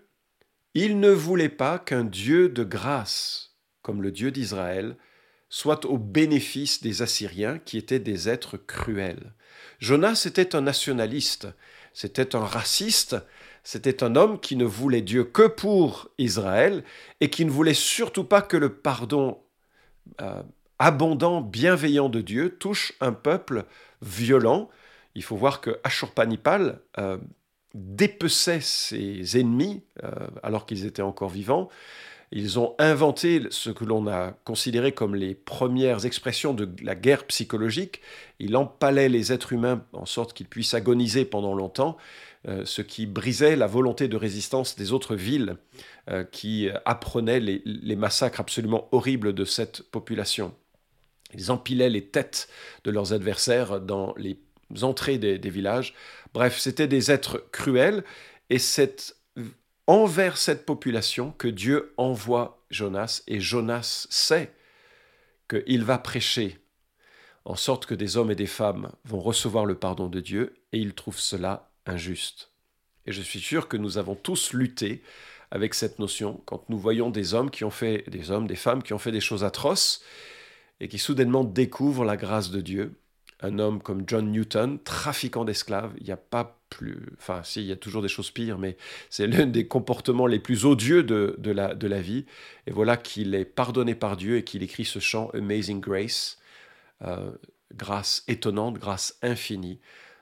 il 0.74 1.00
ne 1.00 1.10
voulait 1.10 1.50
pas 1.50 1.80
qu'un 1.80 2.06
Dieu 2.06 2.48
de 2.48 2.63
grâce, 2.63 3.50
comme 3.81 4.01
le 4.01 4.11
Dieu 4.11 4.31
d'Israël, 4.31 4.95
soit 5.50 5.85
au 5.85 5.97
bénéfice 5.97 6.81
des 6.81 7.01
Assyriens 7.01 7.59
qui 7.59 7.77
étaient 7.77 8.00
des 8.00 8.29
êtres 8.29 8.57
cruels. 8.57 9.33
Jonas 9.79 10.23
était 10.25 10.55
un 10.55 10.61
nationaliste, 10.61 11.47
c'était 11.93 12.35
un 12.35 12.45
raciste, 12.45 13.17
c'était 13.63 14.03
un 14.03 14.15
homme 14.15 14.39
qui 14.39 14.55
ne 14.55 14.65
voulait 14.65 15.01
Dieu 15.01 15.23
que 15.23 15.47
pour 15.47 16.09
Israël 16.17 16.83
et 17.19 17.29
qui 17.29 17.45
ne 17.45 17.51
voulait 17.51 17.73
surtout 17.73 18.23
pas 18.23 18.41
que 18.41 18.57
le 18.57 18.73
pardon 18.73 19.39
euh, 20.21 20.41
abondant, 20.79 21.41
bienveillant 21.41 22.09
de 22.09 22.21
Dieu 22.21 22.57
touche 22.57 22.93
un 23.01 23.11
peuple 23.11 23.65
violent. 24.01 24.69
Il 25.15 25.23
faut 25.23 25.35
voir 25.35 25.61
que 25.61 25.79
Ashurbanipal 25.83 26.79
euh, 26.97 27.17
dépeçait 27.73 28.61
ses 28.61 29.39
ennemis 29.39 29.83
euh, 30.03 30.11
alors 30.41 30.65
qu'ils 30.65 30.85
étaient 30.85 31.01
encore 31.01 31.29
vivants. 31.29 31.69
Ils 32.33 32.59
ont 32.59 32.75
inventé 32.79 33.41
ce 33.50 33.69
que 33.69 33.83
l'on 33.83 34.07
a 34.07 34.31
considéré 34.45 34.93
comme 34.93 35.15
les 35.15 35.35
premières 35.35 36.05
expressions 36.05 36.53
de 36.53 36.69
la 36.81 36.95
guerre 36.95 37.25
psychologique. 37.25 38.01
Il 38.39 38.55
empalait 38.55 39.09
les 39.09 39.33
êtres 39.33 39.51
humains 39.51 39.83
en 39.91 40.05
sorte 40.05 40.31
qu'ils 40.31 40.47
puissent 40.47 40.73
agoniser 40.73 41.25
pendant 41.25 41.53
longtemps, 41.53 41.97
euh, 42.47 42.63
ce 42.63 42.81
qui 42.81 43.05
brisait 43.05 43.57
la 43.57 43.67
volonté 43.67 44.07
de 44.07 44.15
résistance 44.15 44.77
des 44.77 44.93
autres 44.93 45.15
villes 45.15 45.57
euh, 46.09 46.23
qui 46.23 46.69
apprenaient 46.85 47.41
les, 47.41 47.95
massacres 47.97 48.39
absolument 48.39 48.88
horribles 48.93 49.33
de 49.33 49.43
cette 49.43 49.83
population. 49.83 50.53
Ils 51.33 51.51
empilaient 51.51 51.89
les 51.89 52.05
têtes 52.05 52.47
de 52.85 52.91
leurs 52.91 53.11
adversaires 53.11 53.81
dans 53.81 54.15
les 54.15 54.39
entrées 54.83 55.17
des, 55.17 55.38
des 55.38 55.50
villages. 55.50 55.93
Bref, 56.33 56.57
c'était 56.57 56.88
des 56.88 57.11
êtres 57.11 57.43
cruels 57.51 58.05
et 58.50 58.57
cette 58.57 59.17
envers 59.88 60.38
cette 60.38 60.65
population 60.65 61.31
que 61.31 61.47
Dieu 61.47 61.93
envoie 61.97 62.63
Jonas, 62.69 63.23
et 63.27 63.39
Jonas 63.39 64.07
sait 64.09 64.53
qu'il 65.50 65.83
va 65.83 65.97
prêcher, 65.97 66.59
en 67.45 67.55
sorte 67.55 67.85
que 67.85 67.95
des 67.95 68.17
hommes 68.17 68.31
et 68.31 68.35
des 68.35 68.47
femmes 68.47 68.91
vont 69.03 69.19
recevoir 69.19 69.65
le 69.65 69.75
pardon 69.75 70.07
de 70.07 70.19
Dieu, 70.19 70.55
et 70.71 70.79
il 70.79 70.93
trouve 70.93 71.19
cela 71.19 71.71
injuste. 71.85 72.51
Et 73.05 73.11
je 73.11 73.21
suis 73.21 73.39
sûr 73.39 73.67
que 73.67 73.77
nous 73.77 73.97
avons 73.97 74.15
tous 74.15 74.53
lutté 74.53 75.01
avec 75.50 75.73
cette 75.73 76.00
notion 76.00 76.41
quand 76.45 76.69
nous 76.69 76.79
voyons 76.79 77.09
des 77.09 77.33
hommes 77.33 77.51
qui 77.51 77.63
ont 77.63 77.71
fait, 77.71 78.09
des 78.09 78.31
hommes, 78.31 78.47
des 78.47 78.55
femmes 78.55 78.83
qui 78.83 78.93
ont 78.93 79.00
fait 79.00 79.11
des 79.11 79.19
choses 79.19 79.43
atroces, 79.43 80.03
et 80.79 80.88
qui 80.88 80.97
soudainement 80.97 81.43
découvrent 81.43 82.05
la 82.05 82.17
grâce 82.17 82.50
de 82.50 82.61
Dieu. 82.61 83.00
Un 83.41 83.59
homme 83.59 83.81
comme 83.81 84.03
John 84.07 84.31
Newton, 84.31 84.79
trafiquant 84.83 85.45
d'esclaves, 85.45 85.93
il 85.97 86.05
n'y 86.05 86.11
a 86.11 86.17
pas 86.17 86.61
plus. 86.72 86.98
Enfin, 87.20 87.42
si, 87.44 87.62
il 87.62 87.68
y 87.68 87.72
a 87.72 87.75
toujours 87.75 88.01
des 88.01 88.08
choses 88.08 88.32
pires, 88.32 88.58
mais 88.58 88.78
c'est 89.12 89.28
l'un 89.28 89.46
des 89.46 89.68
comportements 89.68 90.25
les 90.25 90.40
plus 90.40 90.66
odieux 90.66 91.04
de, 91.04 91.51
la 91.51 92.01
vie. 92.01 92.25
Et 92.66 92.72
voilà 92.72 92.98
qu'il 92.98 93.36
est 93.36 93.46
pardonné 93.46 93.94
par 93.94 94.18
Dieu 94.18 94.38
et 94.38 94.44
qu'il 94.44 94.63
écrit 94.63 94.86
ce 94.86 94.98
chant 94.98 95.30
Amazing 95.36 95.80
Grace, 95.80 96.40
euh, 97.04 97.32
grâce 97.75 98.24
étonnante, 98.28 98.80
grâce 98.80 99.20
infinie. 99.22 99.80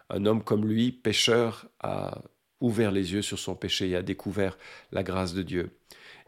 Un 0.10 0.26
homme 0.26 0.44
comme 0.44 0.68
lui, 0.68 0.92
pécheur, 0.92 1.68
a 1.80 2.22
ouvert 2.60 2.92
les 2.92 3.14
yeux 3.14 3.22
sur 3.22 3.40
son 3.40 3.56
péché 3.56 3.90
et 3.90 3.96
a 3.96 4.02
découvert 4.02 4.58
la 4.92 5.04
grâce 5.04 5.34
de 5.34 5.44
Dieu. 5.44 5.72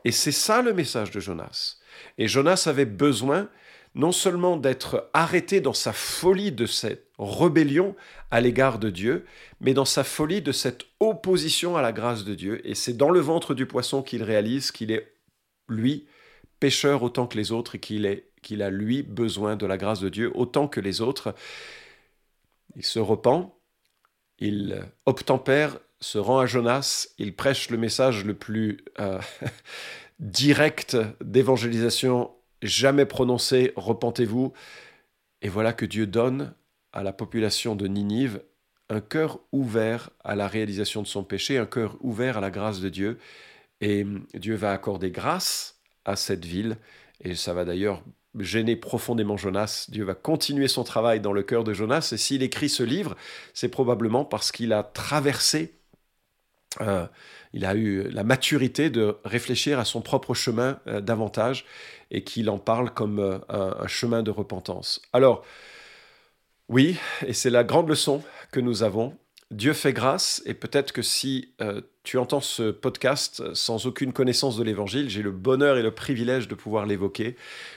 Et 0.05 0.11
c'est 0.11 0.31
ça 0.31 0.61
le 0.61 0.73
message 0.73 1.11
de 1.11 1.19
Jonas. 1.19 1.77
Et 2.17 2.27
Jonas 2.27 2.63
avait 2.67 2.85
besoin 2.85 3.49
non 3.93 4.11
seulement 4.11 4.57
d'être 4.57 5.09
arrêté 5.13 5.59
dans 5.59 5.73
sa 5.73 5.93
folie 5.93 6.51
de 6.51 6.65
cette 6.65 7.07
rébellion 7.19 7.95
à 8.31 8.39
l'égard 8.39 8.79
de 8.79 8.89
Dieu, 8.89 9.25
mais 9.59 9.73
dans 9.73 9.85
sa 9.85 10.03
folie 10.03 10.41
de 10.41 10.51
cette 10.51 10.83
opposition 10.99 11.75
à 11.75 11.81
la 11.81 11.91
grâce 11.91 12.23
de 12.23 12.33
Dieu. 12.33 12.65
Et 12.67 12.75
c'est 12.75 12.93
dans 12.93 13.09
le 13.09 13.19
ventre 13.19 13.53
du 13.53 13.65
poisson 13.65 14.01
qu'il 14.01 14.23
réalise 14.23 14.71
qu'il 14.71 14.91
est 14.91 15.13
lui, 15.67 16.07
pécheur 16.59 17.03
autant 17.03 17.27
que 17.27 17.37
les 17.37 17.51
autres 17.51 17.75
et 17.75 17.79
qu'il 17.79 18.23
qu'il 18.41 18.63
a 18.63 18.71
lui 18.71 19.03
besoin 19.03 19.55
de 19.55 19.67
la 19.67 19.77
grâce 19.77 19.99
de 19.99 20.09
Dieu 20.09 20.31
autant 20.33 20.67
que 20.67 20.79
les 20.79 21.01
autres. 21.01 21.35
Il 22.75 22.83
se 22.83 22.97
repent, 22.97 23.53
il 24.39 24.83
obtempère, 25.05 25.77
se 25.99 26.17
rend 26.17 26.39
à 26.39 26.47
Jonas, 26.47 27.09
il 27.19 27.35
prêche 27.35 27.69
le 27.69 27.77
message 27.77 28.25
le 28.25 28.33
plus 28.33 28.83
euh, 28.99 29.19
direct 30.19 30.97
d'évangélisation 31.21 32.31
jamais 32.61 33.05
prononcé, 33.05 33.73
repentez-vous. 33.75 34.53
Et 35.41 35.49
voilà 35.49 35.73
que 35.73 35.85
Dieu 35.85 36.07
donne 36.07 36.53
à 36.93 37.03
la 37.03 37.13
population 37.13 37.75
de 37.75 37.87
Ninive 37.87 38.41
un 38.89 39.01
cœur 39.01 39.39
ouvert 39.51 40.09
à 40.23 40.35
la 40.35 40.47
réalisation 40.47 41.01
de 41.01 41.07
son 41.07 41.23
péché, 41.23 41.57
un 41.57 41.65
cœur 41.65 41.97
ouvert 42.01 42.37
à 42.37 42.41
la 42.41 42.51
grâce 42.51 42.81
de 42.81 42.89
Dieu. 42.89 43.17
Et 43.79 44.05
Dieu 44.33 44.55
va 44.55 44.73
accorder 44.73 45.11
grâce 45.11 45.79
à 46.05 46.15
cette 46.15 46.45
ville, 46.45 46.77
et 47.23 47.35
ça 47.35 47.53
va 47.53 47.65
d'ailleurs 47.65 48.03
gêner 48.39 48.75
profondément 48.75 49.37
Jonas. 49.37 49.87
Dieu 49.89 50.03
va 50.03 50.13
continuer 50.13 50.67
son 50.67 50.83
travail 50.83 51.19
dans 51.19 51.33
le 51.33 51.43
cœur 51.43 51.63
de 51.63 51.73
Jonas, 51.73 52.09
et 52.11 52.17
s'il 52.17 52.43
écrit 52.43 52.69
ce 52.69 52.83
livre, 52.83 53.15
c'est 53.53 53.69
probablement 53.69 54.25
parce 54.25 54.51
qu'il 54.51 54.73
a 54.73 54.83
traversé, 54.83 55.73
euh, 56.79 57.05
il 57.53 57.65
a 57.65 57.75
eu 57.75 58.09
la 58.09 58.23
maturité 58.23 58.89
de 58.89 59.17
réfléchir 59.25 59.77
à 59.77 59.85
son 59.85 60.01
propre 60.01 60.33
chemin 60.33 60.79
euh, 60.87 61.01
davantage, 61.01 61.65
et 62.09 62.23
qu'il 62.23 62.49
en 62.49 62.59
parle 62.59 62.91
comme 62.91 63.19
euh, 63.19 63.39
un, 63.49 63.87
chemin 63.87 64.23
de 64.23 64.31
repentance. 64.31 65.01
Alors, 65.11 65.43
oui, 66.69 66.97
et 67.25 67.33
c'est 67.33 67.49
la 67.49 67.63
grande 67.65 67.89
leçon 67.89 68.23
que 68.51 68.59
nous 68.59 68.83
avons. 68.83 69.17
Dieu 69.49 69.73
fait 69.73 69.91
grâce, 69.91 70.41
et 70.45 70.53
peut-être 70.53 70.93
que 70.93 71.01
si 71.01 71.53
tu 72.03 72.17
entends 72.17 72.39
ce 72.39 72.71
podcast 72.71 73.53
sans 73.53 73.85
aucune 73.85 74.13
connaissance 74.13 74.55
de 74.55 74.63
l'Évangile, 74.63 75.09
j'ai 75.09 75.21
le 75.21 75.31
bonheur 75.31 75.77
et 75.77 75.81
le 75.81 75.91
privilège 75.91 76.47
de 76.47 76.55
pouvoir 76.55 76.85
l'évoquer. 76.85 77.35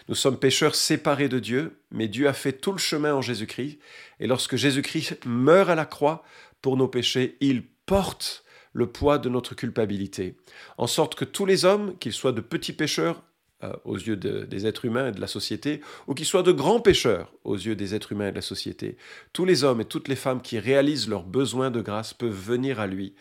Nous 0.09 0.15
sommes 0.15 0.39
pécheurs 0.39 0.77
séparés 0.77 1.29
de 1.29 1.41
Dieu, 1.41 1.81
mais 1.91 2.07
Dieu 2.07 2.29
a 2.29 2.33
fait 2.33 2.53
tout 2.53 2.71
le 2.71 2.79
chemin 2.79 3.13
en 3.13 3.23
Jésus-Christ. 3.23 3.81
Et 4.21 4.29
lorsque 4.29 4.55
Jésus-Christ 4.55 5.27
meurt 5.27 5.69
à 5.69 5.75
la 5.75 5.85
croix 5.85 6.23
pour 6.63 6.77
nos 6.77 6.87
péchés, 6.87 7.37
il 7.41 7.65
porte 7.87 8.44
le 8.75 8.87
poids 8.87 9.19
de 9.19 9.31
notre 9.31 9.55
culpabilité. 9.55 10.37
En 10.77 10.87
sorte 10.87 11.15
que 11.15 11.25
tous 11.25 11.47
les 11.47 11.65
hommes, 11.65 11.97
qu'ils 11.99 12.13
soient 12.13 12.33
de 12.33 12.43
petits 12.43 12.75
pécheurs 12.75 13.23
euh, 13.63 13.73
aux 13.85 13.97
yeux 13.97 14.17
des 14.17 14.67
êtres 14.67 14.85
humains 14.85 15.09
et 15.09 15.13
de 15.13 15.21
la 15.21 15.29
société, 15.29 15.81
ou 16.07 16.15
qu'ils 16.15 16.27
soient 16.27 16.43
de 16.43 16.53
grands 16.53 16.81
pécheurs 16.81 17.33
aux 17.45 17.57
yeux 17.57 17.77
des 17.77 17.95
êtres 17.95 18.13
humains 18.13 18.29
et 18.29 18.33
de 18.33 18.37
la 18.37 18.43
société, 18.43 18.99
tous 19.33 19.45
les 19.45 19.65
hommes 19.65 19.81
et 19.81 19.85
toutes 19.85 20.09
les 20.09 20.17
femmes 20.17 20.43
qui 20.43 20.59
réalisent 20.59 21.09
leurs 21.09 21.25
besoins 21.25 21.71
de 21.71 21.81
grâce 21.81 22.13
peuvent 22.13 22.33
venir 22.33 22.81
à 22.81 22.87
lui 22.87 23.15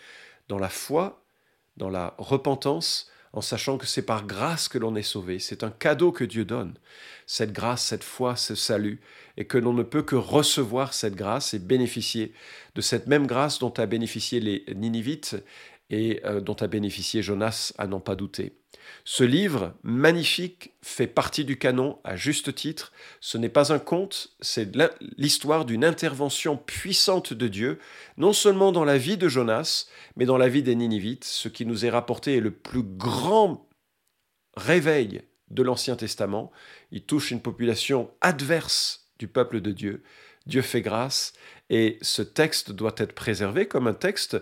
dans 0.50 0.58
la 0.58 0.70
foi, 0.70 1.24
dans 1.78 1.90
la 1.90 2.16
repentance, 2.18 3.10
en 3.34 3.42
sachant 3.42 3.78
que 3.78 3.88
c'est 3.88 4.06
par 4.06 4.26
grâce 4.26 4.68
que 4.68 4.78
l'on 4.78 4.96
est 4.96 5.02
sauvé. 5.04 5.40
C'est 5.40 5.64
un 5.64 5.72
cadeau 5.72 6.12
que 6.12 6.24
Dieu 6.24 6.46
donne. 6.46 6.76
Cette 7.26 7.52
grâce, 7.52 7.84
cette 7.84 8.04
foi, 8.04 8.36
ce 8.36 8.54
salut, 8.56 9.02
et 9.38 9.46
que 9.46 9.58
l'on 9.58 9.74
ne 9.74 9.84
peut 9.84 10.04
que 10.04 10.16
recevoir 10.16 10.94
cette 10.94 11.16
grâce 11.16 11.54
et 11.54 11.60
bénéficier 11.60 12.34
de 12.76 12.82
cette 12.82 13.08
même 13.08 13.26
grâce 13.26 13.60
dont 13.60 13.72
a 13.72 13.88
bénéficié 13.88 14.40
les 14.40 14.64
Ninivites 14.76 15.36
et 15.90 16.22
euh, 16.26 16.42
dont 16.42 16.56
a 16.56 16.68
bénéficié 16.68 17.24
Jonas 17.24 17.74
à 17.78 17.88
n'en 17.88 18.00
pas 18.00 18.16
douter. 18.16 18.63
Ce 19.06 19.24
livre 19.24 19.74
magnifique 19.84 20.74
fait 20.82 21.08
partie 21.08 21.46
du 21.46 21.58
canon 21.58 22.00
à 22.04 22.16
juste 22.16 22.56
titre. 22.56 22.94
Ce 23.20 23.38
n'est 23.38 23.50
pas 23.50 23.74
un 23.74 23.80
conte, 23.80 24.36
c'est 24.40 24.72
l'histoire 25.18 25.66
d'une 25.66 25.84
intervention 25.84 26.58
puissante 26.58 27.34
de 27.34 27.48
Dieu, 27.48 27.80
non 28.18 28.34
seulement 28.34 28.72
dans 28.72 28.86
la 28.86 28.98
vie 28.98 29.18
de 29.18 29.28
Jonas, 29.28 29.88
mais 30.16 30.26
dans 30.26 30.38
la 30.38 30.50
vie 30.50 30.64
des 30.64 30.76
Ninivites. 30.76 31.26
Ce 31.26 31.50
qui 31.50 31.66
nous 31.66 31.86
est 31.86 31.90
rapporté 31.90 32.38
est 32.38 32.42
le 32.42 32.52
plus 32.52 32.84
grand 32.84 33.68
réveil 34.56 35.24
de 35.50 35.64
l'Ancien 35.64 35.96
Testament. 35.96 36.52
Il 36.92 37.04
touche 37.04 37.32
une 37.32 37.42
population 37.42 38.12
adverse 38.22 39.10
du 39.20 39.28
peuple 39.28 39.62
de 39.62 39.72
Dieu. 39.72 40.04
Dieu 40.46 40.62
fait 40.62 40.82
grâce 40.82 41.34
et 41.70 41.98
ce 42.02 42.22
texte 42.22 42.72
doit 42.72 42.96
être 42.98 43.14
préservé 43.14 43.68
comme 43.68 43.88
un 43.88 43.94
texte 43.94 44.38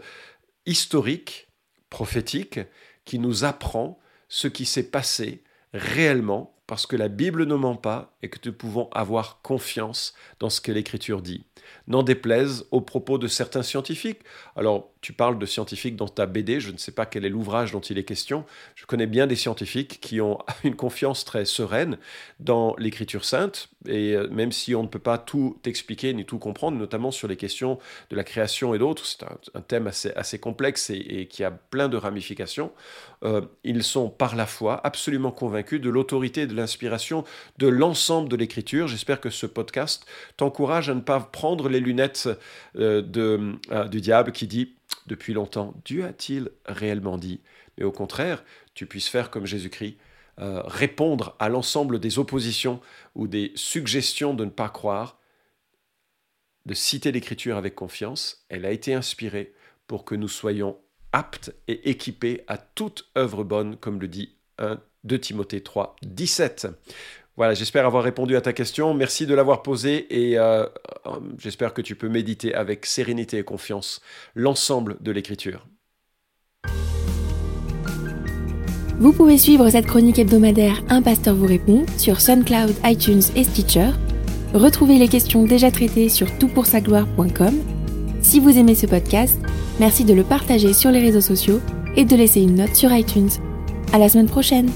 historique, 0.65 1.47
prophétique, 1.89 2.60
qui 3.06 3.19
nous 3.19 3.43
apprend 3.43 3.99
ce 4.34 4.48
qui 4.48 4.65
s'est 4.65 4.89
passé 4.89 5.44
réellement, 5.74 6.56
parce 6.65 6.88
que 6.88 6.96
la 6.96 7.10
Bible 7.10 7.46
ne 7.46 7.56
ment 7.56 7.76
pas 7.76 8.15
et 8.22 8.30
que 8.30 8.39
nous 8.46 8.54
pouvons 8.54 8.89
avoir 8.94 9.41
confiance 9.41 10.13
dans 10.39 10.50
ce 10.50 10.62
que 10.62 10.72
l'Écriture 10.72 11.22
dit 11.22 11.44
n'en 11.88 12.02
déplaise 12.02 12.65
aux 12.72 12.80
propos 12.80 13.17
de 13.17 13.28
certains 13.28 13.62
scientifiques. 13.62 14.22
Alors, 14.56 14.90
tu 15.02 15.14
parles 15.14 15.40
de 15.40 15.46
scientifiques 15.48 15.96
dans 15.96 16.08
ta 16.08 16.28
BD, 16.28 16.60
je 16.60 16.72
ne 16.72 16.78
sais 16.78 16.92
pas 16.92 17.08
quel 17.08 17.26
est 17.26 17.30
l'ouvrage 17.30 17.72
dont 17.72 17.80
il 17.80 17.98
est 17.98 18.04
question. 18.04 18.46
Je 18.76 18.86
connais 18.86 19.08
bien 19.08 19.26
des 19.26 19.36
scientifiques 19.36 20.00
qui 20.00 20.22
ont 20.22 20.38
une 20.64 20.76
confiance 20.76 21.26
très 21.26 21.46
sereine 21.46 21.98
dans 22.40 22.76
l'écriture 22.78 23.26
sainte, 23.26 23.70
et 23.88 24.16
euh, 24.16 24.28
même 24.30 24.52
si 24.52 24.76
on 24.76 24.84
ne 24.84 24.88
peut 24.88 25.00
pas 25.00 25.18
tout 25.18 25.58
expliquer 25.66 26.14
ni 26.14 26.24
tout 26.24 26.38
comprendre, 26.38 26.78
notamment 26.78 27.10
sur 27.10 27.28
les 27.28 27.36
questions 27.36 27.80
de 28.12 28.16
la 28.16 28.24
création 28.24 28.76
et 28.76 28.78
d'autres, 28.78 29.06
c'est 29.06 29.24
un, 29.24 29.62
thème 29.62 29.88
assez, 29.88 30.40
complexe 30.40 30.92
et, 30.92 31.28
qui 31.28 31.44
a 31.44 31.52
plein 31.52 31.90
de 31.90 31.98
ramifications, 31.98 32.72
euh, 33.24 33.42
ils 33.64 33.84
sont 33.84 34.10
par 34.10 34.36
la 34.36 34.46
foi 34.46 34.80
absolument 34.84 35.32
convaincus 35.32 35.82
de 35.82 35.90
l'autorité 35.90 36.42
et 36.42 36.48
de 36.48 36.56
l'inspiration 36.56 37.24
de 37.58 37.68
l'ensemble 37.68 38.30
de 38.30 38.36
l'écriture. 38.36 38.88
J'espère 38.88 39.20
que 39.20 39.32
ce 39.32 39.48
podcast 39.48 40.06
t'encourage 40.38 40.90
à 40.90 40.94
ne 40.94 41.02
pas 41.02 41.20
prendre 41.20 41.70
les 41.70 41.80
lunettes 41.80 42.30
euh, 42.76 43.02
de, 43.02 43.56
du 43.90 44.02
diable 44.02 44.32
qui 44.32 44.46
dit 44.46 44.76
depuis 45.08 45.34
longtemps, 45.34 45.74
Dieu 45.86 46.06
a-t-il 46.06 46.50
réellement 46.66 47.18
dit? 47.18 47.42
Mais 47.78 47.84
au 47.84 47.92
contraire, 47.92 48.44
tu 48.74 48.86
puisses 48.86 49.08
faire 49.08 49.30
comme 49.30 49.46
Jésus-Christ, 49.46 49.98
euh, 50.40 50.62
répondre 50.66 51.36
à 51.40 51.50
l'ensemble 51.50 52.00
des 52.00 52.20
oppositions 52.20 52.80
ou 53.16 53.28
des 53.28 53.52
suggestions 53.56 54.34
de 54.34 54.46
ne 54.46 54.50
pas 54.50 54.70
croire, 54.70 55.20
de 56.66 56.74
citer 56.74 57.12
l'Écriture 57.12 57.58
avec 57.58 57.76
confiance. 57.76 58.46
Elle 58.50 58.66
a 58.66 58.72
été 58.72 58.94
inspirée 58.94 59.54
pour 59.88 60.06
que 60.06 60.16
nous 60.16 60.28
soyons 60.28 60.78
aptes 61.12 61.54
et 61.68 61.90
équipés 61.90 62.44
à 62.48 62.58
toute 62.58 63.10
œuvre 63.18 63.44
bonne, 63.44 63.78
comme 63.78 64.00
le 64.00 64.08
dit 64.08 64.36
1 64.58 64.80
de 65.04 65.18
Timothée 65.18 65.62
3, 65.62 65.96
17. 66.04 66.68
Voilà, 67.38 67.54
j'espère 67.54 67.86
avoir 67.86 68.04
répondu 68.04 68.36
à 68.36 68.41
ta 68.41 68.54
question. 68.54 68.94
Merci 68.94 69.26
de 69.26 69.34
l'avoir 69.34 69.63
posée 69.63 70.08
et 70.10 70.38
euh, 70.38 70.65
euh, 71.06 71.12
j'espère 71.38 71.74
que 71.74 71.82
tu 71.82 71.96
peux 71.96 72.10
méditer 72.10 72.54
avec 72.54 72.86
sérénité 72.86 73.38
et 73.38 73.44
confiance 73.44 74.02
l'ensemble 74.36 74.98
de 75.02 75.12
l'écriture. 75.12 75.65
Vous 79.00 79.13
pouvez 79.13 79.39
suivre 79.39 79.67
cette 79.70 79.88
chronique 79.88 80.20
hebdomadaire 80.20 80.84
Un 80.89 81.02
pasteur 81.02 81.34
vous 81.34 81.48
répond 81.48 81.86
sur 81.98 82.22
SoundCloud, 82.22 82.76
iTunes 82.84 83.24
et 83.36 83.44
Stitcher. 83.44 83.89
Retrouvez 84.54 85.00
les 85.00 85.08
questions 85.08 85.46
déjà 85.46 85.72
traitées 85.72 86.10
sur 86.10 86.28
toutpoursagloire.com. 86.38 87.56
Si 88.22 88.39
vous 88.39 88.56
aimez 88.58 88.76
ce 88.76 88.86
podcast, 88.86 89.39
merci 89.80 90.06
de 90.06 90.13
le 90.13 90.24
partager 90.24 90.74
sur 90.74 90.91
les 90.91 91.00
réseaux 91.00 91.22
sociaux 91.22 91.62
et 91.96 92.06
de 92.06 92.15
laisser 92.15 92.41
une 92.41 92.56
note 92.56 92.76
sur 92.76 92.94
iTunes. 92.94 93.32
À 93.94 93.98
la 93.98 94.10
semaine 94.10 94.30
prochaine! 94.30 94.70